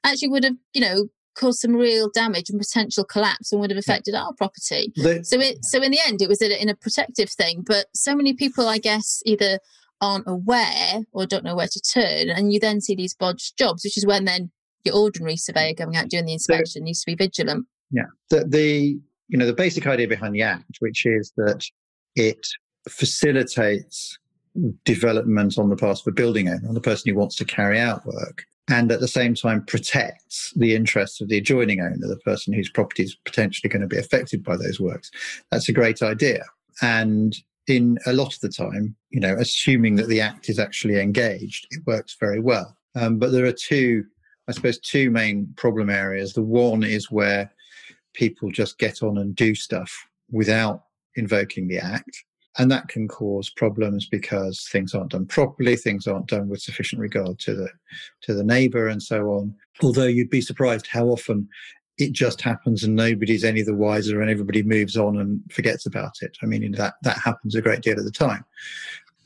[0.04, 3.78] actually would have you know caused some real damage and potential collapse and would have
[3.78, 4.92] affected our property.
[5.24, 8.34] So it so in the end it was in a protective thing but so many
[8.34, 9.60] people i guess either
[10.02, 13.84] aren't aware or don't know where to turn and you then see these bodged jobs
[13.84, 14.52] which is when then
[14.84, 19.00] your ordinary surveyor going out doing the inspection needs to be vigilant yeah the, the
[19.32, 21.66] you know, the basic idea behind the Act, which is that
[22.16, 22.46] it
[22.90, 24.20] facilitates
[24.84, 27.80] development on the part of a building owner, on the person who wants to carry
[27.80, 32.20] out work, and at the same time protects the interests of the adjoining owner, the
[32.26, 35.10] person whose property is potentially going to be affected by those works.
[35.50, 36.44] That's a great idea.
[36.82, 37.34] And
[37.68, 41.68] in a lot of the time, you know, assuming that the act is actually engaged,
[41.72, 42.76] it works very well.
[42.96, 44.04] Um, but there are two,
[44.50, 46.34] I suppose, two main problem areas.
[46.34, 47.50] The one is where
[48.14, 49.92] people just get on and do stuff
[50.30, 50.84] without
[51.16, 52.24] invoking the act.
[52.58, 57.00] And that can cause problems because things aren't done properly, things aren't done with sufficient
[57.00, 57.70] regard to the
[58.24, 59.56] to the neighbour and so on.
[59.82, 61.48] Although you'd be surprised how often
[61.98, 66.16] it just happens and nobody's any the wiser and everybody moves on and forgets about
[66.22, 66.38] it.
[66.42, 68.44] I mean that that happens a great deal of the time.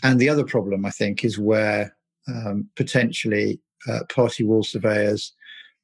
[0.03, 1.95] And the other problem I think is where
[2.27, 5.33] um, potentially uh, party wall surveyors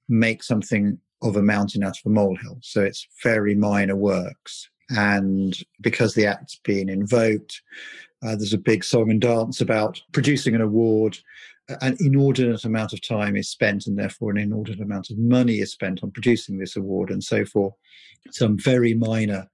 [0.10, 2.60] make something of a mountain out of a molehill.
[2.62, 4.70] So it's very minor works.
[4.90, 7.62] And because the act's been invoked,
[8.24, 11.18] uh, there's a big song and dance about producing an award.
[11.82, 15.72] An inordinate amount of time is spent, and therefore an inordinate amount of money is
[15.72, 17.10] spent on producing this award.
[17.10, 17.76] And so for
[18.32, 19.48] some very minor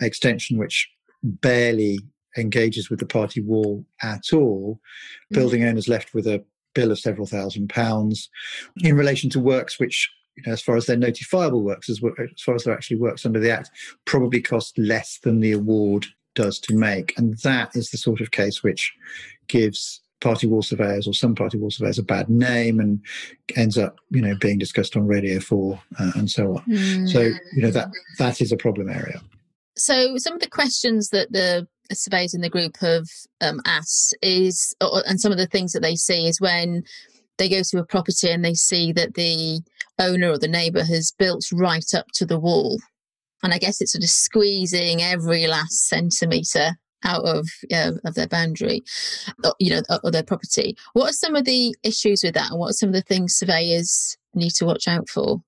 [0.00, 0.88] extension, which
[1.22, 2.00] barely
[2.36, 4.80] engages with the party wall at all,
[5.32, 5.36] mm.
[5.36, 8.28] building owners left with a bill of several thousand pounds
[8.82, 12.42] in relation to works which you know, as far as they're notifiable works, as, as
[12.42, 13.70] far as they're actually works under the Act,
[14.04, 17.16] probably cost less than the award does to make.
[17.16, 18.92] And that is the sort of case which
[19.48, 23.00] gives party wall surveyors or some party wall surveyors a bad name and
[23.56, 26.64] ends up, you know, being discussed on Radio 4 uh, and so on.
[26.64, 27.08] Mm.
[27.08, 29.20] So, you know, that that is a problem area.
[29.76, 33.06] So some of the questions that the surveyors in the group have
[33.40, 36.84] um, asked is, or, and some of the things that they see is when
[37.38, 39.60] they go to a property and they see that the
[39.98, 42.78] owner or the neighbour has built right up to the wall.
[43.42, 48.26] And I guess it's sort of squeezing every last centimetre out of uh, of their
[48.26, 48.82] boundary,
[49.58, 50.76] you know, or their property.
[50.94, 53.36] What are some of the issues with that, and what are some of the things
[53.36, 55.42] surveyors need to watch out for?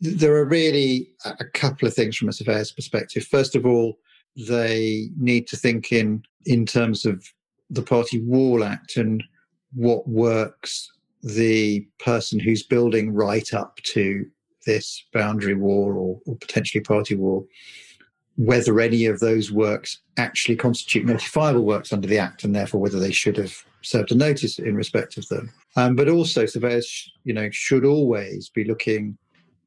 [0.00, 3.24] There are really a couple of things from a surveyor's perspective.
[3.24, 3.98] First of all,
[4.36, 7.24] they need to think in in terms of
[7.70, 9.22] the Party Wall Act and
[9.74, 10.90] what works
[11.22, 14.26] the person who's building right up to
[14.66, 17.46] this boundary wall or, or, potentially party wall,
[18.36, 22.98] whether any of those works actually constitute notifiable works under the Act, and therefore whether
[22.98, 25.52] they should have served a notice in respect of them.
[25.76, 29.16] Um, but also, surveyors, you know, should always be looking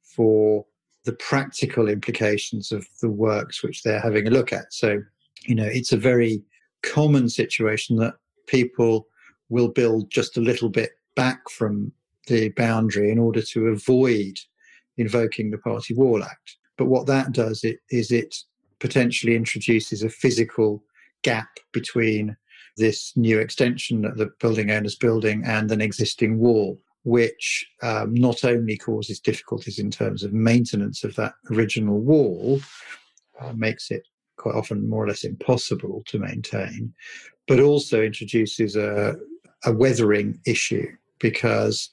[0.04, 0.66] for
[1.04, 4.74] the practical implications of the works which they're having a look at.
[4.74, 5.02] So,
[5.46, 6.42] you know, it's a very
[6.82, 8.16] common situation that
[8.48, 9.08] people
[9.50, 11.92] will build just a little bit back from
[12.28, 14.40] the boundary in order to avoid
[14.98, 16.58] invoking the Party Wall Act.
[16.78, 18.36] But what that does it, is it
[18.80, 20.84] potentially introduces a physical
[21.24, 22.36] gap between
[22.78, 28.44] this new extension that the building owner's building and an existing wall, which um, not
[28.44, 32.60] only causes difficulties in terms of maintenance of that original wall,
[33.40, 34.04] uh, makes it
[34.38, 36.94] quite often more or less impossible to maintain,
[37.48, 39.16] but also introduces a,
[39.64, 40.88] a weathering issue
[41.20, 41.90] because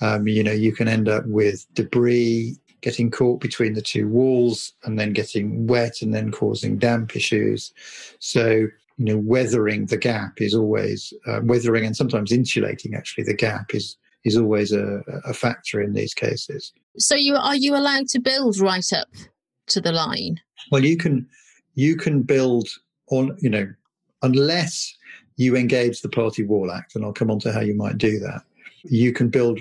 [0.00, 4.72] um, you know you can end up with debris getting caught between the two walls
[4.84, 7.72] and then getting wet and then causing damp issues.
[8.18, 13.34] So you know weathering the gap is always uh, weathering and sometimes insulating actually the
[13.34, 16.72] gap is is always a, a factor in these cases.
[16.98, 19.08] So you are you allowed to build right up
[19.68, 20.40] to the line?
[20.70, 21.26] Well, you can
[21.74, 22.68] you can build
[23.10, 23.72] on you know
[24.22, 24.94] unless
[25.36, 28.18] you engage the Party Wall Act, and I'll come on to how you might do
[28.18, 28.42] that
[28.84, 29.60] you can build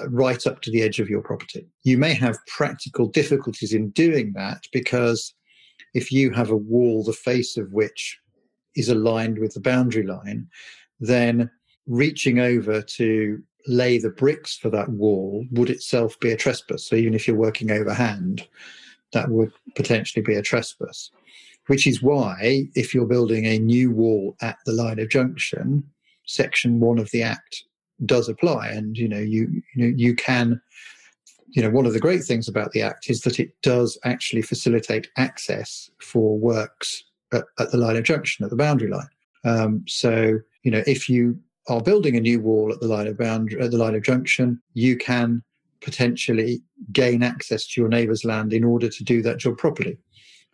[0.00, 1.66] uh, right up to the edge of your property.
[1.84, 5.34] You may have practical difficulties in doing that because
[5.94, 8.18] if you have a wall, the face of which
[8.74, 10.48] is aligned with the boundary line,
[11.00, 11.50] then
[11.86, 16.88] reaching over to lay the bricks for that wall would itself be a trespass.
[16.88, 18.46] So even if you're working overhand,
[19.12, 21.10] that would potentially be a trespass.
[21.66, 25.82] Which is why, if you're building a new wall at the line of junction,
[26.26, 27.64] section one of the Act
[28.04, 28.68] does apply.
[28.68, 30.60] And you know you you know you can
[31.48, 34.42] you know one of the great things about the act is that it does actually
[34.42, 39.08] facilitate access for works at, at the line of junction at the boundary line.
[39.44, 43.18] Um, so you know if you are building a new wall at the line of
[43.18, 45.42] boundary at the line of junction you can
[45.80, 49.96] potentially gain access to your neighbour's land in order to do that job properly.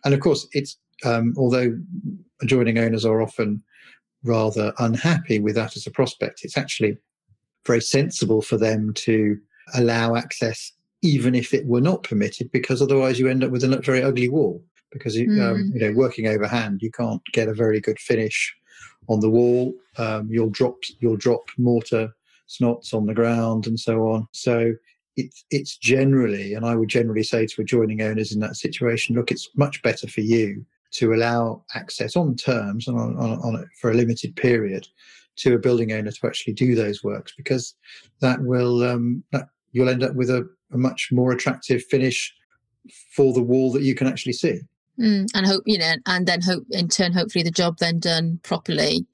[0.05, 1.77] And of course it's um, although
[2.41, 3.63] adjoining owners are often
[4.23, 6.97] rather unhappy with that as a prospect it's actually
[7.65, 9.37] very sensible for them to
[9.75, 10.71] allow access,
[11.01, 14.29] even if it were not permitted, because otherwise you end up with a very ugly
[14.29, 14.63] wall.
[14.91, 15.41] Because you, mm.
[15.41, 18.55] um, you know, working overhand, you can't get a very good finish
[19.09, 19.73] on the wall.
[19.97, 22.13] Um, you'll drop you'll drop mortar
[22.47, 24.27] snots on the ground and so on.
[24.31, 24.73] So
[25.15, 29.31] it's it's generally, and I would generally say to adjoining owners in that situation, look,
[29.31, 33.91] it's much better for you to allow access on terms and on, on, on for
[33.91, 34.87] a limited period
[35.37, 37.75] to a building owner to actually do those works because
[38.21, 42.33] that will um, that you'll end up with a, a much more attractive finish
[43.15, 44.59] for the wall that you can actually see.
[44.99, 48.39] Mm, and hope you know, and then hope in turn, hopefully the job then done
[48.43, 49.07] properly.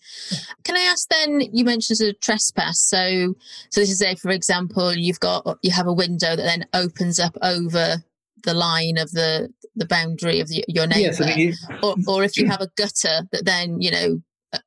[0.66, 1.40] Can I ask then?
[1.54, 3.34] You mentioned a trespass, so
[3.70, 7.18] so this is a for example, you've got you have a window that then opens
[7.18, 8.04] up over
[8.44, 12.24] the line of the the boundary of the, your neighbour, yes, I mean, or or
[12.26, 14.22] if you have a gutter that then you know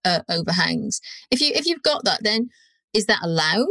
[0.05, 1.01] uh, overhangs.
[1.31, 2.51] If you if you've got that, then
[2.92, 3.66] is that allowed?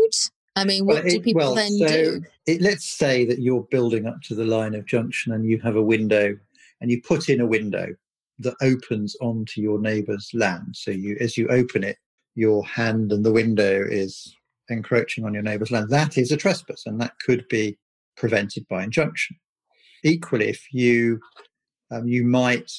[0.56, 2.22] I mean, what well, do people well, then so do?
[2.46, 5.76] It, let's say that you're building up to the line of junction and you have
[5.76, 6.38] a window
[6.82, 7.88] and you put in a window
[8.40, 10.76] that opens onto your neighbour's land.
[10.76, 11.98] So you, as you open it,
[12.36, 14.36] your hand and the window is
[14.70, 15.90] encroaching on your neighbour's land.
[15.90, 17.78] That is a trespass, and that could be
[18.18, 19.38] prevented by injunction.
[20.04, 21.20] Equally, if you
[21.92, 22.72] um, you might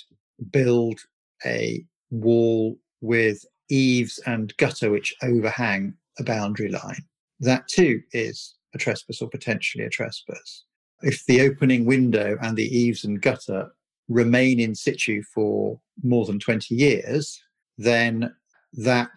[0.50, 1.00] build
[1.44, 7.04] a wall with eaves and gutter which overhang a boundary line,
[7.40, 10.64] that too is a trespass or potentially a trespass.
[11.02, 13.70] If the opening window and the eaves and gutter
[14.08, 17.42] remain in situ for more than 20 years,
[17.76, 18.32] then
[18.74, 19.10] that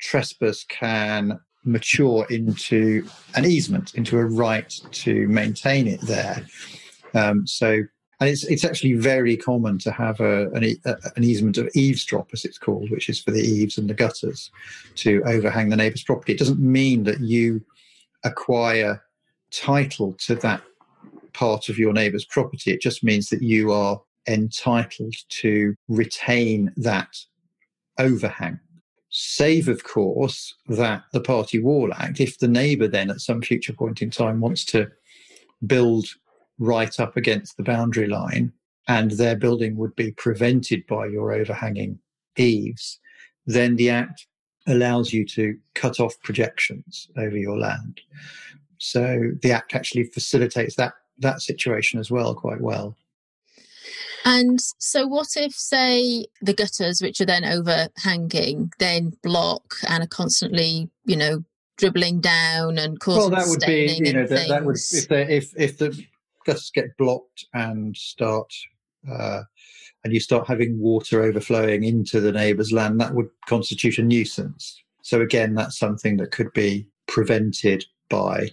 [0.00, 6.44] trespass can mature into an easement, into a right to maintain it there.
[7.14, 7.82] Um, so,
[8.20, 12.30] and it's it's actually very common to have a, an, a, an, easement of eavesdrop,
[12.32, 14.50] as it's called, which is for the eaves and the gutters
[14.96, 16.32] to overhang the neighbour's property.
[16.32, 17.62] It doesn't mean that you
[18.24, 19.02] acquire
[19.50, 20.62] title to that
[21.34, 22.72] part of your neighbour's property.
[22.72, 27.14] It just means that you are entitled to retain that
[27.98, 28.58] overhang.
[29.10, 33.72] Save, of course, that the Party Wall Act, if the neighbour then at some future
[33.72, 34.88] point in time wants to
[35.66, 36.06] build
[36.58, 38.52] right up against the boundary line
[38.88, 41.98] and their building would be prevented by your overhanging
[42.36, 42.98] eaves,
[43.46, 44.26] then the Act
[44.66, 48.00] allows you to cut off projections over your land.
[48.78, 52.94] So the Act actually facilitates that that situation as well quite well.
[54.26, 60.08] And so, what if, say, the gutters, which are then overhanging, then block and are
[60.08, 61.44] constantly, you know,
[61.78, 65.52] dribbling down and causing well, that would be, you know, that, that, would if if
[65.56, 66.04] if the
[66.46, 68.52] gutters get blocked and start.
[69.10, 69.42] Uh,
[70.04, 74.80] and you start having water overflowing into the neighbour's land, that would constitute a nuisance.
[75.02, 78.50] So again, that's something that could be prevented by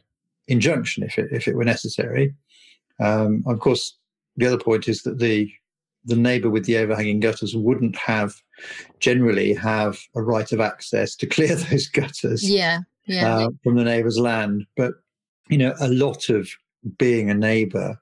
[0.47, 2.34] injunction if it if it were necessary.
[2.99, 3.97] Um, of course,
[4.38, 5.51] the other point is that the
[6.06, 8.36] the neighbour with the overhanging gutters wouldn't have
[8.99, 13.38] generally have a right of access to clear those gutters yeah, yeah.
[13.38, 14.65] Uh, from the neighbour's land.
[14.75, 14.93] But
[15.49, 16.49] you know, a lot of
[16.98, 18.00] being a neighbour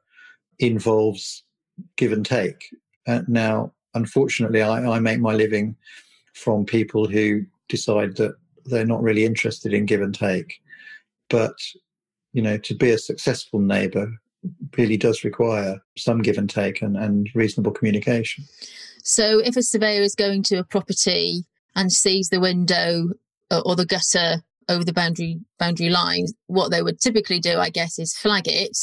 [0.59, 1.43] involves
[1.97, 2.75] give and take.
[3.07, 5.75] Uh, now, unfortunately, I, I make my living
[6.33, 10.61] from people who decide that they're not really interested in give and take.
[11.29, 11.55] But
[12.33, 14.11] you know, to be a successful neighbour
[14.77, 18.45] really does require some give and take and, and reasonable communication.
[19.03, 21.43] So, if a surveyor is going to a property
[21.75, 23.09] and sees the window
[23.49, 27.69] uh, or the gutter over the boundary boundary lines, what they would typically do, I
[27.69, 28.77] guess, is flag it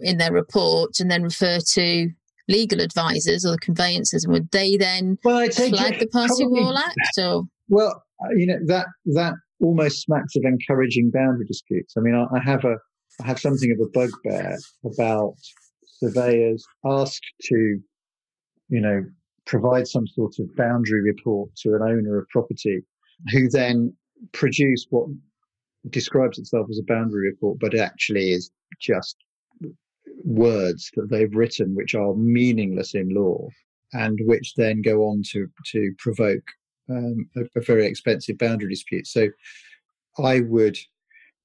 [0.00, 2.10] in their report and then refer to
[2.48, 4.24] legal advisors or the conveyancers.
[4.24, 7.18] And would they then well, I flag the Party probably, Wall Act?
[7.18, 11.94] Or well, uh, you know that that almost smacks of encouraging boundary disputes.
[11.96, 12.76] I mean, I, I have a
[13.22, 15.34] I have something of a bugbear about
[15.98, 17.78] surveyors asked to,
[18.68, 19.04] you know,
[19.46, 22.82] provide some sort of boundary report to an owner of property
[23.32, 23.96] who then
[24.32, 25.08] produce what
[25.90, 28.50] describes itself as a boundary report, but actually is
[28.80, 29.16] just
[30.24, 33.48] words that they've written which are meaningless in law
[33.92, 36.42] and which then go on to to provoke
[36.90, 39.06] um, a, a very expensive boundary dispute.
[39.06, 39.28] So
[40.18, 40.76] I would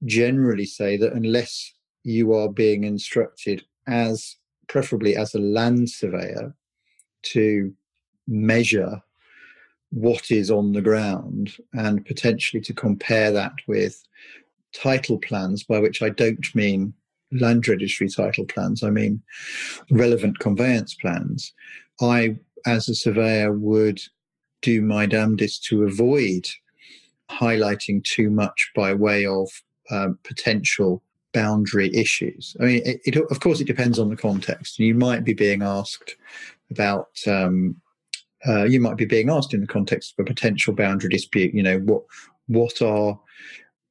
[0.05, 4.35] generally say that unless you are being instructed as
[4.67, 6.55] preferably as a land surveyor
[7.23, 7.73] to
[8.27, 9.01] measure
[9.91, 14.03] what is on the ground and potentially to compare that with
[14.73, 16.93] title plans, by which I don't mean
[17.31, 19.21] land registry title plans, I mean
[19.89, 21.53] relevant conveyance plans.
[22.01, 24.01] I, as a surveyor, would
[24.61, 26.47] do my damnedest to avoid
[27.29, 29.49] highlighting too much by way of
[29.89, 31.01] um, potential
[31.33, 32.55] boundary issues.
[32.59, 34.79] I mean, it, it, of course, it depends on the context.
[34.79, 36.15] And you might be being asked
[36.69, 37.75] about, um,
[38.47, 41.53] uh, you might be being asked in the context of a potential boundary dispute.
[41.53, 42.03] You know, what
[42.47, 43.19] what are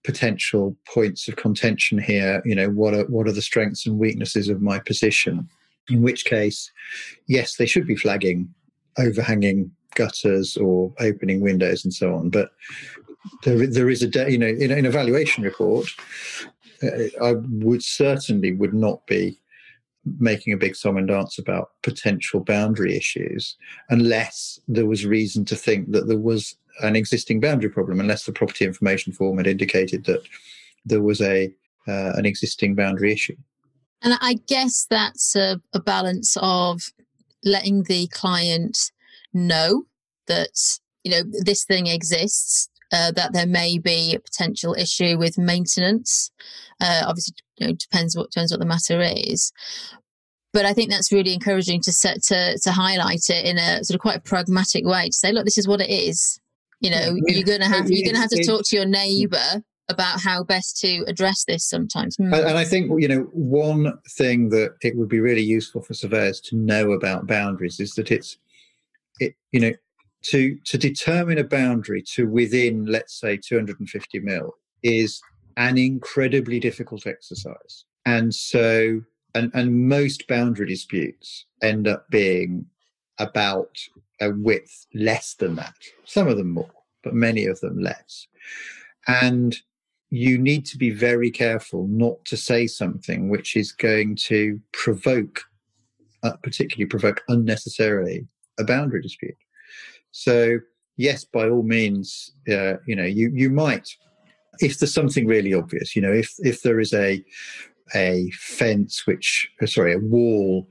[0.05, 2.43] potential points of contention here?
[2.45, 5.49] You know, what are what are the strengths and weaknesses of my position?
[5.89, 6.71] In which case,
[7.27, 8.53] yes, they should be flagging
[8.99, 12.31] overhanging gutters or opening windows and so on.
[12.31, 12.51] But
[13.45, 15.87] there, there is a, you know, in an evaluation report,
[16.83, 19.40] uh, I would certainly would not be
[20.19, 23.57] making a big song and dance about potential boundary issues
[23.91, 28.33] unless there was reason to think that there was an existing boundary problem, unless the
[28.33, 30.23] property information form had indicated that
[30.85, 31.53] there was a
[31.89, 33.37] uh, an existing boundary issue.
[34.03, 36.81] And I guess that's a, a balance of
[37.45, 38.79] letting the client
[39.33, 39.85] know
[40.27, 45.39] that you know this thing exists uh, that there may be a potential issue with
[45.39, 46.31] maintenance
[46.81, 49.53] uh, obviously you know, depends what depends what the matter is
[50.53, 53.95] but I think that's really encouraging to set to to highlight it in a sort
[53.95, 56.41] of quite a pragmatic way to say, look, this is what it is.
[56.81, 60.21] You know, yeah, you're gonna have you're gonna have to talk to your neighbour about
[60.21, 62.17] how best to address this sometimes.
[62.17, 62.33] Mm.
[62.33, 66.41] And I think you know one thing that it would be really useful for surveyors
[66.43, 68.39] to know about boundaries is that it's
[69.21, 69.73] it you know
[70.23, 75.21] to to determine a boundary to within let's say 250 mil is
[75.57, 77.85] an incredibly difficult exercise.
[78.07, 79.03] And so
[79.35, 82.67] and, and most boundary disputes end up being
[83.19, 83.79] about
[84.21, 85.75] a width less than that.
[86.05, 86.71] Some of them more,
[87.03, 88.27] but many of them less.
[89.07, 89.57] And
[90.11, 95.43] you need to be very careful not to say something which is going to provoke,
[96.23, 98.27] uh, particularly provoke unnecessarily,
[98.59, 99.37] a boundary dispute.
[100.11, 100.59] So,
[100.97, 103.89] yes, by all means, uh, you know, you you might,
[104.61, 107.25] if there's something really obvious, you know, if if there is a
[107.95, 110.69] a fence which uh, sorry a wall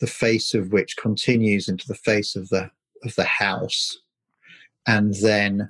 [0.00, 2.70] the face of which continues into the face of the
[3.04, 3.98] of the house
[4.86, 5.68] and then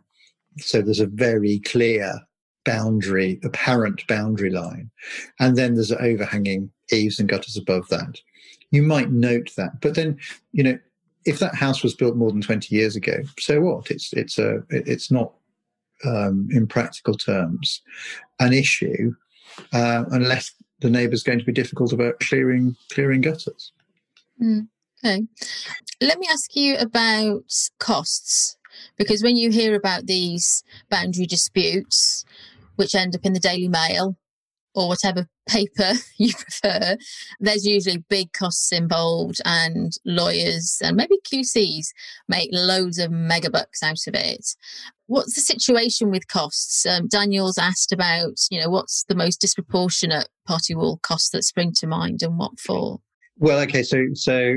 [0.58, 2.14] so there's a very clear
[2.64, 4.90] boundary apparent boundary line
[5.38, 8.20] and then there's an overhanging eaves and gutters above that.
[8.70, 10.18] You might note that but then
[10.52, 10.78] you know
[11.24, 13.90] if that house was built more than 20 years ago so what?
[13.90, 15.32] It's it's a it's not
[16.05, 17.82] um, in practical terms
[18.40, 19.12] an issue
[19.72, 23.72] uh, unless the neighbour's going to be difficult about clearing clearing gutters.
[24.40, 24.68] Mm,
[25.05, 25.26] okay,
[26.01, 28.57] let me ask you about costs
[28.96, 32.24] because when you hear about these boundary disputes,
[32.76, 34.16] which end up in the Daily Mail
[34.74, 36.96] or whatever paper you prefer,
[37.40, 41.88] there's usually big costs involved, and lawyers and maybe QCs
[42.28, 44.55] make loads of megabucks out of it.
[45.09, 46.84] What's the situation with costs?
[46.84, 51.72] Um, Daniel's asked about, you know, what's the most disproportionate party wall costs that spring
[51.78, 53.00] to mind and what for?
[53.38, 54.56] Well, okay, so so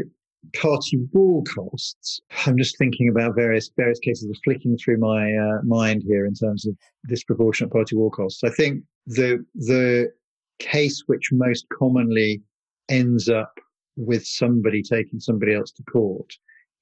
[0.56, 2.20] party wall costs.
[2.45, 6.34] I'm just thinking about various various cases of flicking through my uh, mind here in
[6.34, 6.76] terms of
[7.08, 8.43] disproportionate party wall costs.
[8.43, 10.12] I think the the
[10.60, 12.41] case which most commonly
[12.89, 13.54] ends up
[13.95, 16.34] with somebody taking somebody else to court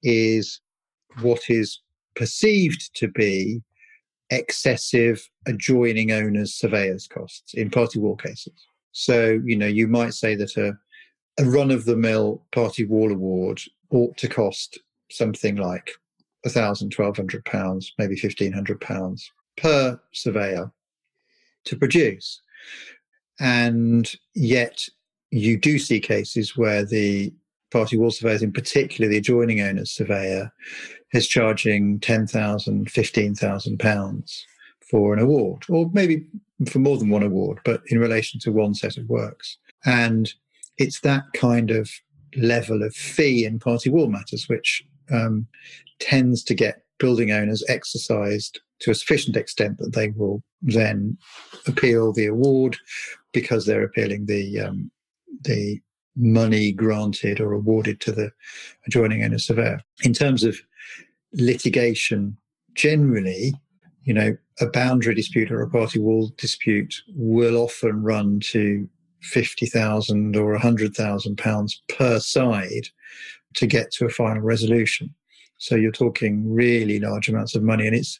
[0.02, 0.60] is
[1.20, 1.80] what is
[2.20, 3.62] perceived to be
[4.28, 8.58] excessive adjoining owners surveyors costs in party wall cases.
[8.92, 10.74] So, you know, you might say that a,
[11.42, 13.58] a run of the mill party wall award
[13.90, 14.78] ought to cost
[15.10, 15.90] something like
[16.44, 20.70] a thousand, twelve hundred pounds, maybe fifteen hundred pounds per surveyor
[21.64, 22.42] to produce.
[23.40, 24.84] And yet
[25.30, 27.32] you do see cases where the
[27.70, 30.52] party wall surveyors, in particular the adjoining owner's surveyor,
[31.12, 34.46] is charging 10,000, 15,000 pounds
[34.80, 36.26] for an award, or maybe
[36.68, 39.56] for more than one award, but in relation to one set of works.
[39.84, 40.32] And
[40.78, 41.90] it's that kind of
[42.36, 45.46] level of fee in party wall matters which um,
[45.98, 51.16] tends to get building owners exercised to a sufficient extent that they will then
[51.66, 52.76] appeal the award
[53.32, 54.90] because they're appealing the um,
[55.42, 55.80] the
[56.16, 58.30] money granted or awarded to the
[58.86, 59.80] adjoining owner surveyor.
[60.02, 60.58] In terms of
[61.32, 62.36] litigation
[62.74, 63.54] generally,
[64.02, 68.88] you know, a boundary dispute or a party wall dispute will often run to
[69.22, 72.88] fifty thousand or a hundred thousand pounds per side
[73.54, 75.14] to get to a final resolution.
[75.58, 78.18] So you're talking really large amounts of money, and it's,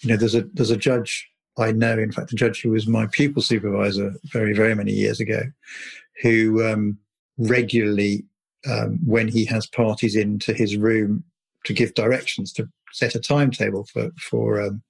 [0.00, 1.28] you know, there's a there's a judge
[1.58, 5.20] I know, in fact, the judge who was my pupil supervisor very very many years
[5.20, 5.42] ago,
[6.22, 6.98] who um,
[7.38, 8.24] regularly,
[8.68, 11.24] um, when he has parties into his room
[11.64, 14.82] to give directions to set a timetable for for um,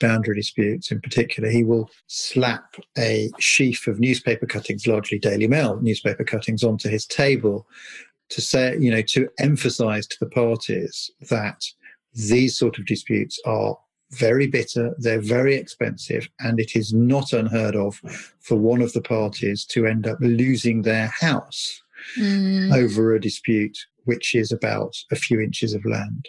[0.00, 5.80] boundary disputes in particular, he will slap a sheaf of newspaper cuttings, largely Daily Mail
[5.80, 7.66] newspaper cuttings, onto his table
[8.30, 11.64] to say, you know, to emphasize to the parties that
[12.14, 13.76] these sort of disputes are
[14.12, 18.00] very bitter, they're very expensive, and it is not unheard of
[18.40, 21.82] for one of the parties to end up losing their house
[22.18, 22.74] mm.
[22.74, 26.28] over a dispute which is about a few inches of land.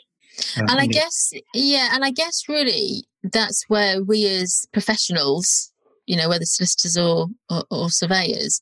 [0.58, 5.72] Um, and I guess, yeah, and I guess really that's where we as professionals,
[6.06, 8.60] you know, whether solicitors or, or, or surveyors,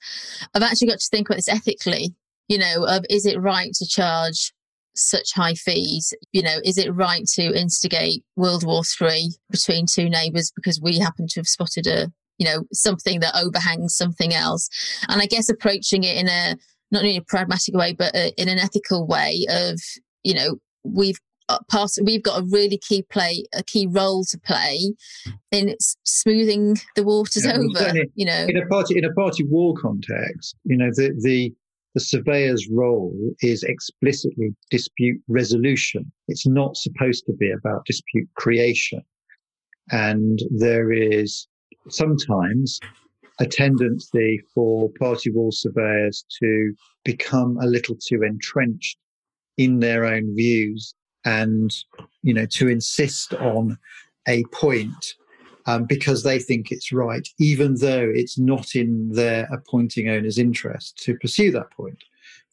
[0.53, 2.13] have actually got to think about this ethically.
[2.47, 4.53] You know, of is it right to charge
[4.95, 6.13] such high fees?
[6.31, 10.99] You know, is it right to instigate World War Three between two neighbours because we
[10.99, 14.69] happen to have spotted a, you know, something that overhangs something else?
[15.09, 16.55] And I guess approaching it in a
[16.91, 19.79] not only a pragmatic way, but a, in an ethical way of,
[20.23, 21.17] you know, we've
[21.49, 24.93] uh, part we've got a really key play a key role to play
[25.51, 29.73] in smoothing the waters Yeah, over you know in a party in a party war
[29.75, 31.53] context, you know, the the
[31.93, 36.11] the surveyor's role is explicitly dispute resolution.
[36.27, 39.01] It's not supposed to be about dispute creation.
[39.91, 41.47] And there is
[41.89, 42.79] sometimes
[43.39, 46.73] a tendency for party wall surveyors to
[47.03, 48.97] become a little too entrenched
[49.57, 50.93] in their own views
[51.25, 51.71] and,
[52.21, 53.77] you know, to insist on
[54.27, 55.15] a point
[55.65, 60.97] um, because they think it's right, even though it's not in their appointing owner's interest
[61.03, 62.03] to pursue that point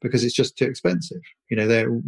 [0.00, 1.20] because it's just too expensive.
[1.50, 2.00] You know, they're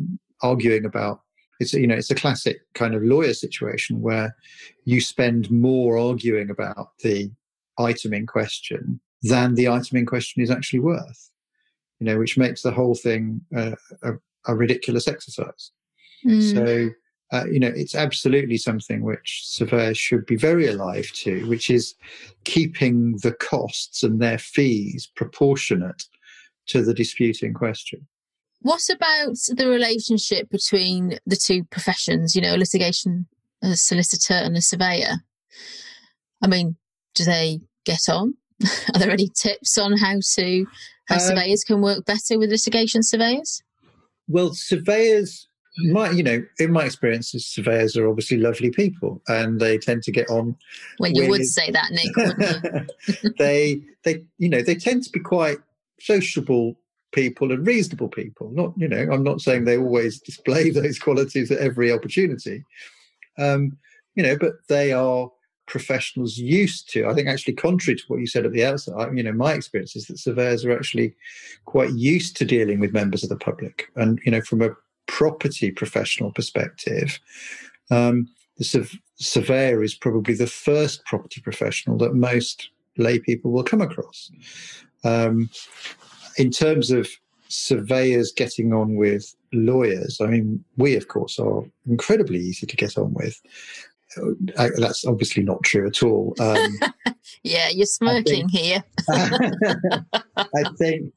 [0.43, 1.21] arguing about
[1.59, 4.35] it's you know it's a classic kind of lawyer situation where
[4.85, 7.31] you spend more arguing about the
[7.79, 11.31] item in question than the item in question is actually worth.
[12.01, 13.73] You know, which makes the whole thing uh,
[14.03, 14.13] a,
[14.47, 15.71] a ridiculous exercise.
[16.27, 16.55] Mm.
[16.55, 16.91] So,
[17.33, 21.95] uh, you know, it's absolutely something which surveyors should be very alive to, which is
[22.45, 26.05] keeping the costs and their fees proportionate
[26.67, 28.07] to the dispute in question.
[28.61, 33.27] what about the relationship between the two professions you know a litigation
[33.63, 35.15] a solicitor and a surveyor?
[36.43, 36.77] I mean
[37.15, 38.35] do they get on?
[38.95, 40.67] Are there any tips on how to
[41.07, 43.63] how Uh, surveyors can work better with litigation surveyors?
[44.29, 45.49] Well, surveyors,
[45.85, 50.13] my you know, in my experience, surveyors are obviously lovely people, and they tend to
[50.13, 50.57] get on
[50.99, 55.59] well you would say that nick they they you know they tend to be quite
[56.01, 56.79] sociable
[57.13, 58.51] people and reasonable people.
[58.51, 62.65] Not you know i'm not saying they always display those qualities at every opportunity.
[63.39, 63.77] Um
[64.15, 65.31] you know but they are
[65.67, 69.09] professionals used to i think actually contrary to what you said at the outset I,
[69.13, 71.15] you know my experience is that surveyors are actually
[71.65, 73.89] quite used to dealing with members of the public.
[73.95, 74.71] And you know from a
[75.19, 77.19] property professional perspective
[77.91, 78.29] um
[78.61, 83.81] the sur- surveyor is probably the first property professional that most lay people will come
[83.81, 84.31] across.
[85.03, 85.49] Um,
[86.37, 87.09] in terms of
[87.49, 92.99] surveyors getting on with lawyers, I mean, we, of course, are incredibly easy to get
[92.99, 93.41] on with.
[94.59, 96.35] Uh, that's obviously not true at all.
[96.41, 96.79] Um,
[97.43, 101.13] yeah you're smirking here I think,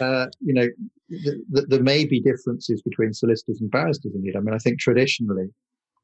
[0.00, 0.68] uh, you know,
[1.10, 4.36] th- th- there may be differences between solicitors and barristers indeed.
[4.36, 5.48] I mean, I think traditionally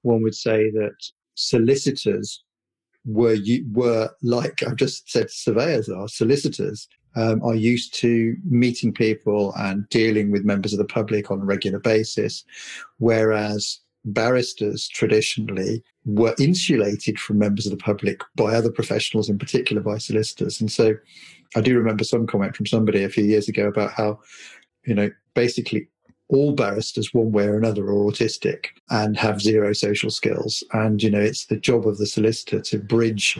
[0.02, 0.94] one would say that
[1.34, 2.42] solicitors
[3.04, 6.86] were u- were like I've just said surveyors are solicitors
[7.16, 11.44] um, are used to meeting people and dealing with members of the public on a
[11.44, 12.44] regular basis,
[12.98, 19.82] whereas barristers traditionally were insulated from members of the public by other professionals, in particular
[19.82, 20.60] by solicitors.
[20.60, 20.94] And so
[21.56, 24.20] I do remember some comment from somebody a few years ago about how,
[24.84, 25.88] you know, basically
[26.30, 30.62] all barristers, one way or another, are autistic and have zero social skills.
[30.72, 33.38] And, you know, it's the job of the solicitor to bridge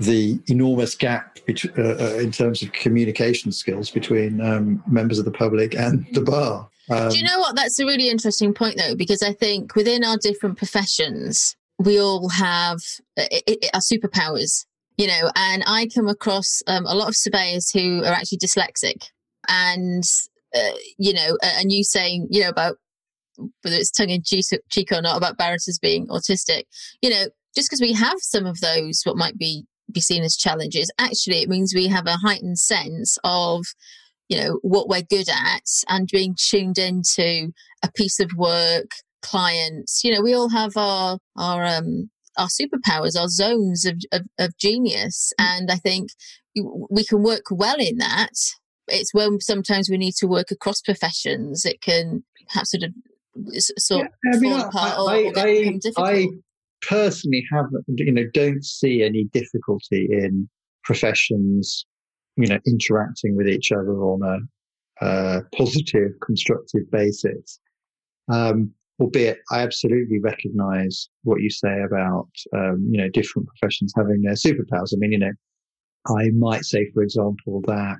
[0.00, 5.30] the enormous gap uh, uh, in terms of communication skills between um, members of the
[5.30, 6.68] public and the bar.
[6.90, 7.56] Um, Do you know what?
[7.56, 12.28] That's a really interesting point, though, because I think within our different professions, we all
[12.28, 12.78] have
[13.18, 14.64] uh, i i our superpowers,
[14.96, 19.08] you know, and I come across um, a lot of surveyors who are actually dyslexic.
[19.48, 20.04] And,
[20.54, 22.76] uh, you know, and you saying, you know, about
[23.36, 26.64] whether it's tongue in cheek or not about barristers being autistic,
[27.02, 30.36] you know, just because we have some of those, what might be be seen as
[30.36, 33.64] challenges, actually, it means we have a heightened sense of
[34.28, 37.52] you know what we're good at and being tuned into
[37.82, 38.90] a piece of work
[39.22, 40.02] clients.
[40.02, 44.56] You know we all have our our um our superpowers our zones of, of, of
[44.58, 45.32] genius.
[45.38, 46.10] And i think
[46.90, 48.32] we can work well in that
[48.88, 52.92] it's when sometimes we need to work across professions it can perhaps sort of
[53.78, 56.06] sort Yeah, I mean, fall I- apart or, I- or I- become difficult.
[56.08, 56.26] I
[56.86, 57.66] personally have
[57.96, 60.48] you know don't see any difficulty in
[60.84, 61.86] professions
[62.36, 67.58] you know interacting with each other on a, uh positive constructive basis.
[68.30, 74.22] Um albeit i absolutely recognize what you say about um you know different professions having
[74.22, 74.92] their superpowers.
[74.94, 75.32] I mean you know
[76.16, 77.98] i might say for example that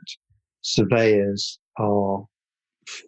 [0.64, 2.24] surveyors are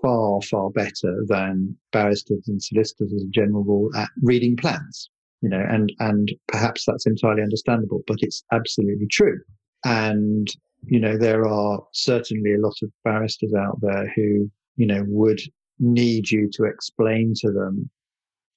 [0.01, 5.11] far, far better than barristers and solicitors as a general rule at reading plans.
[5.43, 9.39] You know, and, and perhaps that's entirely understandable, but it's absolutely true.
[9.85, 10.49] And,
[10.87, 15.41] you know, there are certainly a lot of barristers out there who, you know, would
[15.79, 17.91] need you to explain to them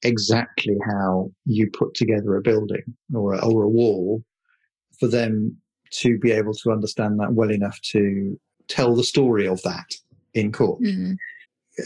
[0.04, 2.84] exactly how you put together a building
[3.14, 4.24] or a, or a wall
[5.00, 5.56] for them
[5.92, 8.40] to be able to understand that well enough to
[8.70, 9.96] tell the story of that
[10.34, 10.82] in court.
[10.82, 11.14] Mm-hmm.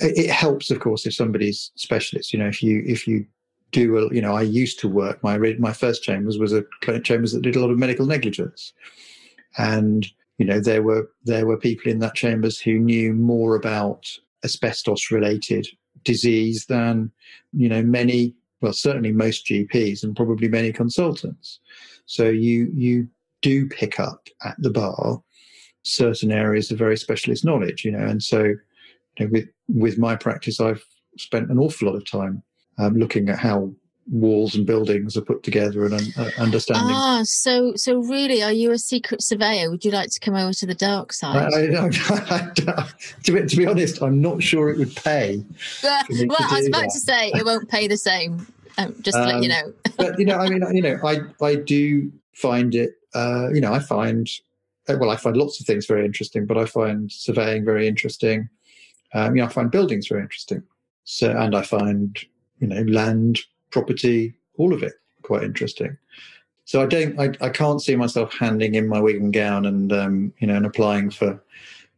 [0.01, 2.33] It helps, of course, if somebody's specialist.
[2.33, 3.25] You know, if you if you
[3.71, 6.63] do a, you know, I used to work my my first chambers was a
[7.01, 8.73] chambers that did a lot of medical negligence,
[9.57, 10.07] and
[10.37, 14.07] you know there were there were people in that chambers who knew more about
[14.43, 15.67] asbestos related
[16.03, 17.11] disease than
[17.53, 21.59] you know many well certainly most gps and probably many consultants
[22.05, 23.07] so you you
[23.41, 25.21] do pick up at the bar
[25.83, 28.57] certain areas of very specialist knowledge you know and so you
[29.19, 30.83] know, with with my practice i've
[31.17, 32.41] spent an awful lot of time
[32.79, 33.71] um, looking at how
[34.07, 36.95] walls and buildings are put together and uh, understanding.
[36.95, 39.69] Ah, so so really, are you a secret surveyor?
[39.69, 41.53] Would you like to come over to the dark side?
[41.53, 42.89] I, I, I,
[43.23, 45.43] to, be, to, be, honest, I'm not sure it would pay.
[45.83, 46.91] well, I was about that.
[46.93, 48.47] to say it won't pay the same.
[48.77, 49.73] Um, just to um, let you um, know.
[49.97, 52.95] but you know, I mean, you know, I I do find it.
[53.13, 54.27] Uh, you know, I find
[54.87, 58.49] well, I find lots of things very interesting, but I find surveying very interesting.
[59.13, 60.63] Um, you know, I find buildings very interesting.
[61.05, 62.17] So, and I find
[62.59, 63.39] you know land
[63.71, 65.97] property, all of it quite interesting.
[66.65, 69.91] So I don't, I, I can't see myself handing in my wig and gown and
[69.91, 71.41] um, you know and applying for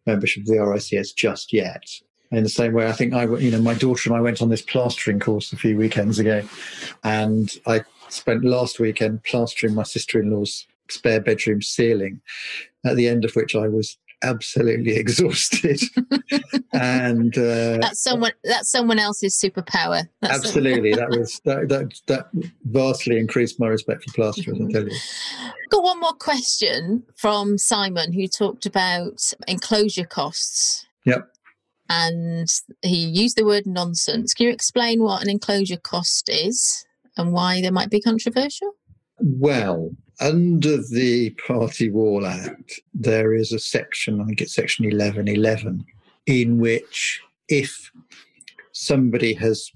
[0.05, 1.83] membership of the RICS just yet.
[2.31, 4.49] In the same way, I think I, you know, my daughter and I went on
[4.49, 6.43] this plastering course a few weekends ago,
[7.03, 12.21] and I spent last weekend plastering my sister-in-law's spare bedroom ceiling.
[12.85, 15.81] At the end of which I was absolutely exhausted.
[16.73, 20.09] And uh, that's someone that's someone else's superpower.
[20.21, 20.93] That's absolutely.
[20.93, 22.27] That was that, that that
[22.65, 24.97] vastly increased my respect for plasterers i tell you.
[25.69, 30.85] Got one more question from simon who talked about enclosure costs.
[31.05, 31.29] Yep.
[31.87, 32.49] And
[32.81, 34.33] he used the word nonsense.
[34.33, 38.73] Can you explain what an enclosure cost is and why they might be controversial?
[39.21, 45.85] Well under the Party Wall Act, there is a section, I think it's section 1111,
[46.25, 47.91] in which if
[48.71, 49.71] somebody has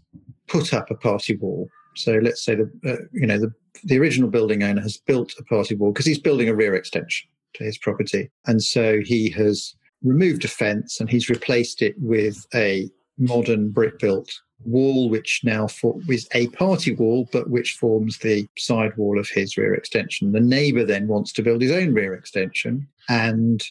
[0.47, 4.29] put up a party wall, so let's say the uh, you know the the original
[4.29, 7.77] building owner has built a party wall because he's building a rear extension to his
[7.77, 13.69] property, and so he has removed a fence and he's replaced it with a modern
[13.69, 14.31] brick built
[14.65, 19.29] wall, which now for, is a party wall, but which forms the side wall of
[19.29, 20.31] his rear extension.
[20.31, 23.63] The neighbour then wants to build his own rear extension and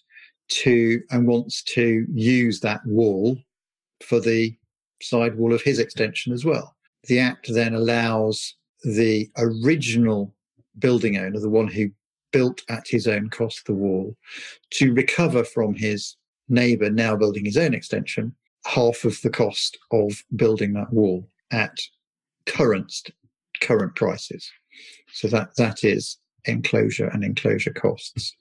[0.49, 3.37] to and wants to use that wall
[4.03, 4.57] for the
[5.03, 6.75] side wall of his extension as well.
[7.05, 10.35] The act then allows the original
[10.79, 11.91] building owner, the one who
[12.33, 14.17] built at his own cost the wall,
[14.71, 16.17] to recover from his
[16.49, 18.35] neighbour now building his own extension
[18.69, 21.79] half of the cost of building that wall at
[22.47, 22.93] current
[23.61, 24.51] current prices.
[25.13, 28.37] So that that is enclosure and enclosure costs.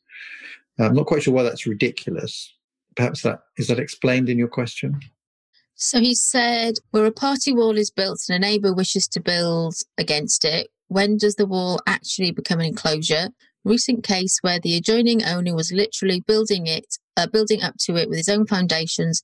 [0.80, 2.54] Uh, I'm not quite sure why that's ridiculous.
[2.96, 5.00] Perhaps that is that explained in your question.
[5.76, 9.76] So he said, where a party wall is built and a neighbour wishes to build
[9.98, 13.30] against it, when does the wall actually become an enclosure?
[13.68, 16.86] Recent case where the adjoining owner was literally building it,
[17.18, 19.22] uh, building up to it with his own foundations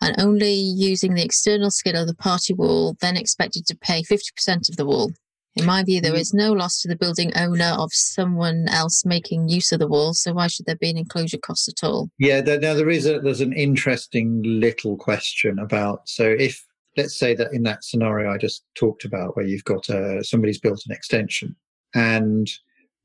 [0.00, 4.68] and only using the external skin of the party wall, then expected to pay 50%
[4.68, 5.12] of the wall.
[5.54, 6.34] In my view, there mm.
[6.34, 10.32] no loss to the building owner of someone else making use of the wall, so
[10.32, 12.10] why should there be an enclosure cost at all?
[12.18, 16.66] Yeah, there, now there is a, there's an interesting little question about so if
[16.96, 20.58] let's say that in that scenario I just talked about, where you've got uh, somebody's
[20.58, 21.54] built an extension
[21.94, 22.50] and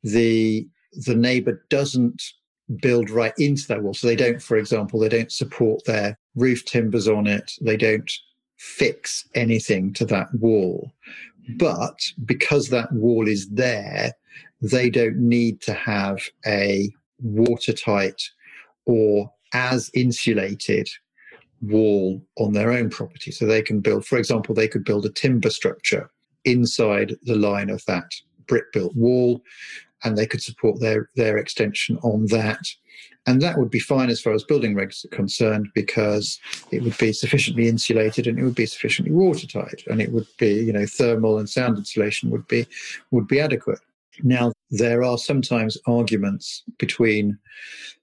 [0.04, 2.24] the the neighbour doesn't
[2.82, 6.66] build right into that wall, so they don't, for example, they don't support their roof
[6.66, 8.12] timbers on it, they don't
[8.58, 10.92] fix anything to that wall.
[11.58, 14.14] But because that wall is there,
[14.62, 18.22] they don't need to have a watertight
[18.86, 20.88] or as insulated
[21.62, 23.32] wall on their own property.
[23.32, 26.10] So they can build, for example, they could build a timber structure
[26.46, 28.12] inside the line of that
[28.48, 29.42] brick built wall
[30.04, 32.66] and they could support their, their extension on that
[33.30, 36.40] and that would be fine as far as building regs are concerned because
[36.72, 40.52] it would be sufficiently insulated and it would be sufficiently watertight and it would be,
[40.52, 42.66] you know, thermal and sound insulation would be
[43.12, 43.80] would be adequate.
[44.24, 47.38] Now, there are sometimes arguments between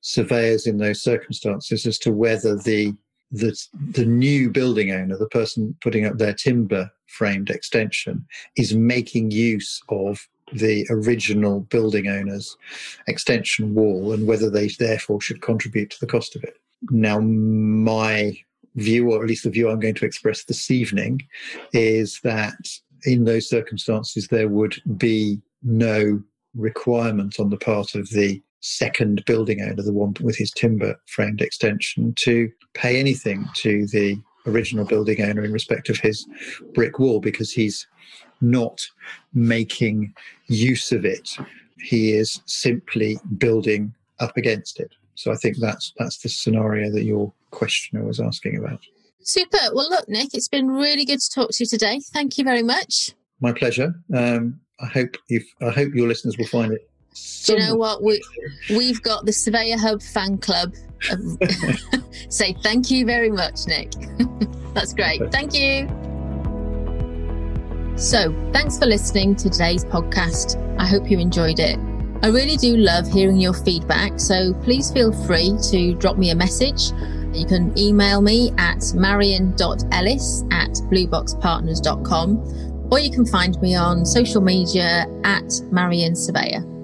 [0.01, 2.95] surveyors in those circumstances as to whether the
[3.33, 8.25] the, the new building owner, the person putting up their timber framed extension,
[8.57, 12.57] is making use of the original building owner's
[13.09, 16.57] extension wall and whether they therefore should contribute to the cost of it.
[16.91, 18.37] Now, my
[18.77, 21.27] view, or at least the view I'm going to express this evening,
[21.73, 22.57] is that
[23.05, 26.23] in those circumstances, there would be no
[26.55, 31.41] requirement on the part of the second building owner, the one with his timber framed
[31.41, 34.17] extension, to pay anything to the
[34.47, 36.27] original building owner in respect of his
[36.75, 37.87] brick wall because he's
[38.41, 38.87] not
[39.35, 40.15] making
[40.47, 41.37] use of it.
[41.79, 44.93] He is simply building up against it.
[45.15, 48.81] So I think that's that's the scenario that your questioner was asking about.
[49.23, 49.59] Super.
[49.73, 52.01] Well, look, Nick, it's been really good to talk to you today.
[52.13, 53.13] Thank you very much.
[53.41, 53.95] My pleasure.
[54.15, 56.89] Um, I hope you I hope your listeners will find it.
[57.45, 58.23] Do you know what we
[58.71, 60.75] we've got the Surveyor Hub fan club.
[62.29, 63.93] Say thank you very much, Nick.
[64.75, 65.33] That's great.
[65.33, 66.06] Thank you.
[67.97, 70.57] So, thanks for listening to today's podcast.
[70.79, 71.79] I hope you enjoyed it.
[72.23, 76.35] I really do love hearing your feedback, so please feel free to drop me a
[76.35, 76.93] message.
[77.33, 84.41] You can email me at marion.ellis at blueboxpartners.com or you can find me on social
[84.41, 86.76] media at Marion Surveyor.